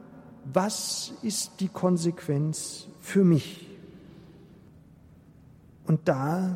was 0.52 1.12
ist 1.22 1.60
die 1.60 1.68
Konsequenz 1.68 2.86
für 3.00 3.24
mich? 3.24 3.68
Und 5.86 6.00
da 6.06 6.54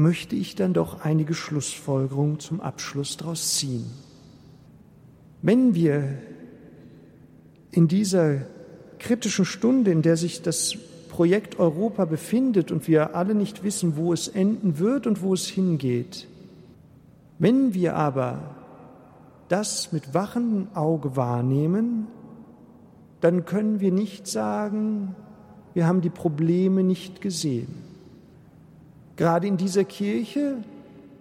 möchte 0.00 0.34
ich 0.34 0.54
dann 0.54 0.72
doch 0.72 1.02
einige 1.02 1.34
Schlussfolgerungen 1.34 2.40
zum 2.40 2.60
Abschluss 2.60 3.18
daraus 3.18 3.56
ziehen. 3.56 3.84
Wenn 5.42 5.74
wir 5.74 6.18
in 7.70 7.86
dieser 7.86 8.38
kritischen 8.98 9.44
Stunde, 9.44 9.90
in 9.90 10.02
der 10.02 10.16
sich 10.16 10.42
das 10.42 10.76
Projekt 11.08 11.58
Europa 11.58 12.06
befindet 12.06 12.72
und 12.72 12.88
wir 12.88 13.14
alle 13.14 13.34
nicht 13.34 13.62
wissen, 13.62 13.96
wo 13.96 14.12
es 14.12 14.26
enden 14.26 14.78
wird 14.78 15.06
und 15.06 15.22
wo 15.22 15.34
es 15.34 15.46
hingeht, 15.46 16.26
wenn 17.38 17.74
wir 17.74 17.96
aber 17.96 18.56
das 19.48 19.92
mit 19.92 20.14
wachendem 20.14 20.68
Auge 20.74 21.16
wahrnehmen, 21.16 22.06
dann 23.20 23.44
können 23.44 23.80
wir 23.80 23.92
nicht 23.92 24.26
sagen, 24.26 25.14
wir 25.74 25.86
haben 25.86 26.00
die 26.00 26.10
Probleme 26.10 26.82
nicht 26.82 27.20
gesehen. 27.20 27.89
Gerade 29.20 29.46
in 29.46 29.58
dieser 29.58 29.84
Kirche 29.84 30.64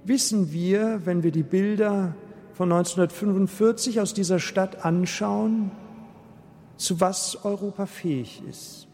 wissen 0.06 0.54
wir, 0.54 1.02
wenn 1.04 1.22
wir 1.22 1.32
die 1.32 1.44
Bilder 1.44 2.16
von 2.54 2.72
1945 2.72 4.00
aus 4.00 4.14
dieser 4.14 4.40
Stadt 4.40 4.86
anschauen, 4.86 5.70
zu 6.78 7.02
was 7.02 7.44
Europa 7.44 7.88
fähig 7.88 8.42
ist. 8.50 8.88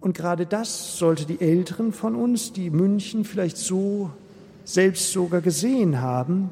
Und 0.00 0.16
gerade 0.16 0.46
das 0.46 0.96
sollte 0.96 1.26
die 1.26 1.38
Älteren 1.38 1.92
von 1.92 2.14
uns, 2.14 2.54
die 2.54 2.70
München 2.70 3.26
vielleicht 3.26 3.58
so 3.58 4.08
selbst 4.64 5.12
sogar 5.12 5.42
gesehen 5.42 6.00
haben, 6.00 6.50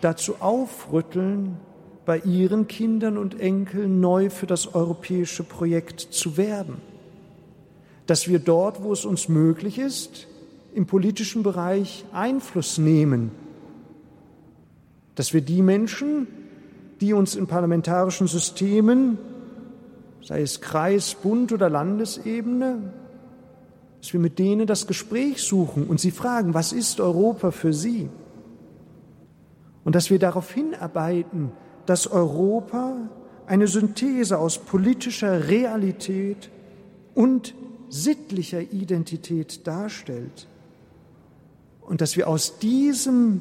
dazu 0.00 0.36
aufrütteln, 0.38 1.56
bei 2.06 2.18
ihren 2.18 2.68
Kindern 2.68 3.18
und 3.18 3.40
Enkeln 3.40 3.98
neu 3.98 4.30
für 4.30 4.46
das 4.46 4.72
europäische 4.72 5.42
Projekt 5.42 5.98
zu 5.98 6.36
werben. 6.36 6.76
Dass 8.06 8.28
wir 8.28 8.38
dort, 8.38 8.84
wo 8.84 8.92
es 8.92 9.04
uns 9.04 9.28
möglich 9.28 9.76
ist, 9.76 10.28
im 10.74 10.86
politischen 10.86 11.42
Bereich 11.42 12.04
Einfluss 12.12 12.78
nehmen 12.78 13.30
dass 15.20 15.34
wir 15.34 15.42
die 15.42 15.60
Menschen, 15.60 16.26
die 17.02 17.12
uns 17.12 17.36
in 17.36 17.46
parlamentarischen 17.46 18.26
Systemen, 18.26 19.18
sei 20.22 20.40
es 20.40 20.62
Kreis, 20.62 21.14
Bund 21.14 21.52
oder 21.52 21.68
Landesebene, 21.68 22.92
dass 24.00 24.14
wir 24.14 24.20
mit 24.20 24.38
denen 24.38 24.66
das 24.66 24.86
Gespräch 24.86 25.42
suchen 25.42 25.86
und 25.88 26.00
sie 26.00 26.10
fragen, 26.10 26.54
was 26.54 26.72
ist 26.72 27.00
Europa 27.00 27.50
für 27.50 27.74
sie? 27.74 28.08
Und 29.84 29.94
dass 29.94 30.08
wir 30.08 30.18
darauf 30.18 30.50
hinarbeiten, 30.52 31.52
dass 31.84 32.06
Europa 32.06 32.96
eine 33.46 33.66
Synthese 33.66 34.38
aus 34.38 34.56
politischer 34.56 35.48
Realität 35.48 36.48
und 37.14 37.54
sittlicher 37.90 38.62
Identität 38.62 39.66
darstellt. 39.66 40.46
Und 41.90 42.00
dass 42.00 42.16
wir 42.16 42.28
aus 42.28 42.60
diesem 42.60 43.40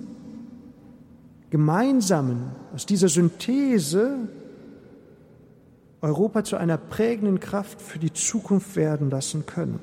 gemeinsamen, 1.51 2.49
aus 2.73 2.87
dieser 2.87 3.07
Synthese 3.07 4.27
Europa 6.01 6.43
zu 6.43 6.57
einer 6.57 6.77
prägenden 6.77 7.39
Kraft 7.39 7.79
für 7.79 7.99
die 7.99 8.11
Zukunft 8.11 8.75
werden 8.75 9.11
lassen 9.11 9.45
können. 9.45 9.79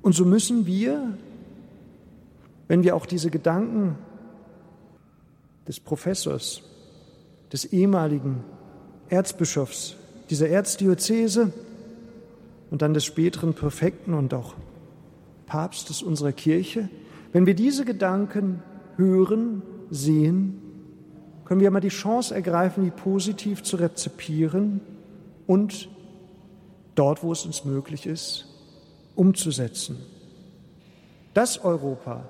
Und 0.00 0.12
so 0.12 0.24
müssen 0.24 0.64
wir, 0.64 1.18
wenn 2.68 2.84
wir 2.84 2.94
auch 2.94 3.06
diese 3.06 3.30
Gedanken 3.30 3.96
des 5.66 5.80
Professors, 5.80 6.62
des 7.52 7.64
ehemaligen 7.64 8.44
Erzbischofs 9.08 9.96
dieser 10.30 10.48
Erzdiözese 10.50 11.52
und 12.70 12.80
dann 12.80 12.94
des 12.94 13.04
späteren 13.04 13.54
Präfekten 13.54 14.14
und 14.14 14.32
auch 14.34 14.54
Papstes 15.48 16.02
unserer 16.02 16.32
Kirche, 16.32 16.88
wenn 17.32 17.46
wir 17.46 17.54
diese 17.54 17.84
Gedanken 17.84 18.62
hören, 18.96 19.62
sehen, 19.90 20.60
können 21.44 21.60
wir 21.60 21.70
mal 21.70 21.80
die 21.80 21.88
Chance 21.88 22.34
ergreifen, 22.34 22.84
die 22.84 22.90
positiv 22.90 23.62
zu 23.62 23.76
rezipieren 23.76 24.80
und 25.46 25.88
dort, 26.94 27.22
wo 27.22 27.32
es 27.32 27.46
uns 27.46 27.64
möglich 27.64 28.06
ist, 28.06 28.46
umzusetzen. 29.14 29.96
Dass 31.32 31.64
Europa 31.64 32.28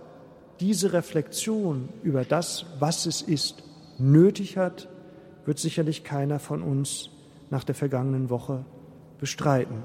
diese 0.60 0.92
Reflexion 0.92 1.88
über 2.02 2.24
das, 2.24 2.66
was 2.78 3.06
es 3.06 3.22
ist, 3.22 3.62
nötig 3.98 4.56
hat, 4.56 4.88
wird 5.46 5.58
sicherlich 5.58 6.04
keiner 6.04 6.38
von 6.38 6.62
uns 6.62 7.10
nach 7.50 7.64
der 7.64 7.74
vergangenen 7.74 8.30
Woche 8.30 8.64
bestreiten. 9.18 9.82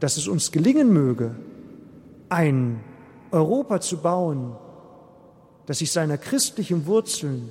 Dass 0.00 0.16
es 0.16 0.28
uns 0.28 0.52
gelingen 0.52 0.92
möge, 0.92 1.34
ein 2.28 2.82
Europa 3.30 3.80
zu 3.80 3.98
bauen, 3.98 4.56
dass 5.66 5.78
sich 5.78 5.92
seiner 5.92 6.16
christlichen 6.16 6.86
Wurzeln 6.86 7.50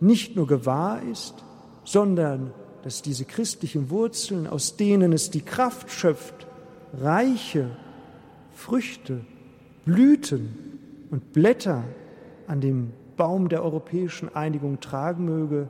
nicht 0.00 0.36
nur 0.36 0.46
gewahr 0.46 1.00
ist, 1.02 1.34
sondern 1.84 2.52
dass 2.82 3.02
diese 3.02 3.24
christlichen 3.24 3.90
Wurzeln, 3.90 4.46
aus 4.46 4.76
denen 4.76 5.12
es 5.12 5.30
die 5.30 5.40
Kraft 5.40 5.90
schöpft, 5.90 6.46
reiche 6.92 7.70
Früchte, 8.52 9.24
Blüten 9.84 11.06
und 11.10 11.32
Blätter 11.32 11.84
an 12.46 12.60
dem 12.60 12.92
Baum 13.16 13.48
der 13.48 13.64
europäischen 13.64 14.34
Einigung 14.34 14.80
tragen 14.80 15.24
möge, 15.24 15.68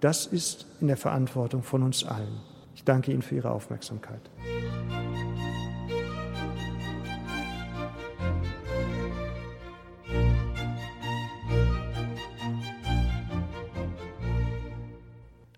das 0.00 0.26
ist 0.26 0.66
in 0.80 0.88
der 0.88 0.96
Verantwortung 0.96 1.62
von 1.62 1.82
uns 1.82 2.04
allen. 2.04 2.40
Ich 2.74 2.84
danke 2.84 3.12
Ihnen 3.12 3.22
für 3.22 3.36
Ihre 3.36 3.50
Aufmerksamkeit. 3.50 4.30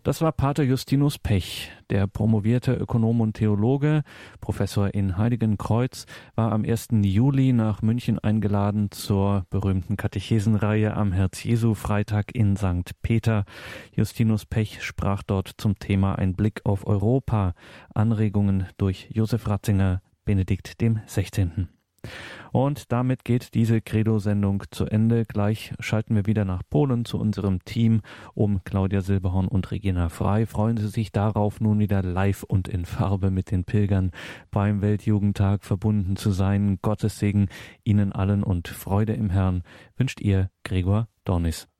Das 0.05 0.21
war 0.21 0.33
Pater 0.33 0.65
Justinus 0.65 1.17
Pech, 1.17 1.71
der 1.89 2.09
promovierte 2.09 2.75
Ökonom 2.75 3.21
und 3.21 3.35
Theologe, 3.35 4.03
Professor 4.41 4.93
in 4.93 5.17
Heiligenkreuz, 5.17 6.07
war 6.35 6.51
am 6.51 6.65
1. 6.65 6.89
Juli 7.03 7.53
nach 7.53 7.83
München 7.83 8.19
eingeladen 8.19 8.91
zur 8.91 9.47
berühmten 9.49 9.97
Katechesenreihe 9.97 10.97
am 10.97 11.13
Herz-Jesu-Freitag 11.13 12.35
in 12.35 12.57
St. 12.57 13.01
Peter. 13.03 13.45
Justinus 13.95 14.45
Pech 14.45 14.83
sprach 14.83 15.23
dort 15.23 15.53
zum 15.57 15.79
Thema 15.79 16.17
Ein 16.17 16.35
Blick 16.35 16.63
auf 16.65 16.85
Europa, 16.85 17.55
Anregungen 17.95 18.67
durch 18.79 19.09
Josef 19.13 19.47
Ratzinger, 19.47 20.03
Benedikt 20.25 20.81
dem 20.81 21.01
16. 21.07 21.69
Und 22.53 22.93
damit 22.93 23.25
geht 23.25 23.55
diese 23.55 23.81
Credo-Sendung 23.81 24.65
zu 24.71 24.85
Ende. 24.87 25.25
Gleich 25.25 25.73
schalten 25.81 26.15
wir 26.15 26.27
wieder 26.27 26.45
nach 26.45 26.63
Polen 26.69 27.05
zu 27.05 27.19
unserem 27.19 27.65
Team 27.65 28.03
um 28.35 28.63
Claudia 28.65 29.01
Silberhorn 29.01 29.49
und 29.49 29.71
Regina 29.71 30.09
Frei. 30.09 30.47
Freuen 30.47 30.77
Sie 30.77 30.89
sich 30.89 31.13
darauf, 31.13 31.61
nun 31.61 31.79
wieder 31.79 32.03
live 32.03 32.43
und 32.43 32.69
in 32.69 32.85
Farbe 32.85 33.31
mit 33.31 33.51
den 33.51 33.65
Pilgern 33.65 34.11
beim 34.51 34.83
Weltjugendtag 34.83 35.65
verbunden 35.65 36.17
zu 36.17 36.31
sein. 36.31 36.79
Gottes 36.83 37.19
Segen 37.19 37.49
Ihnen 37.85 38.13
allen 38.13 38.43
und 38.43 38.69
Freude 38.69 39.15
im 39.15 39.31
Herrn 39.31 39.63
wünscht 39.97 40.21
Ihr 40.21 40.51
Gregor 40.65 41.09
Dornis. 41.25 41.72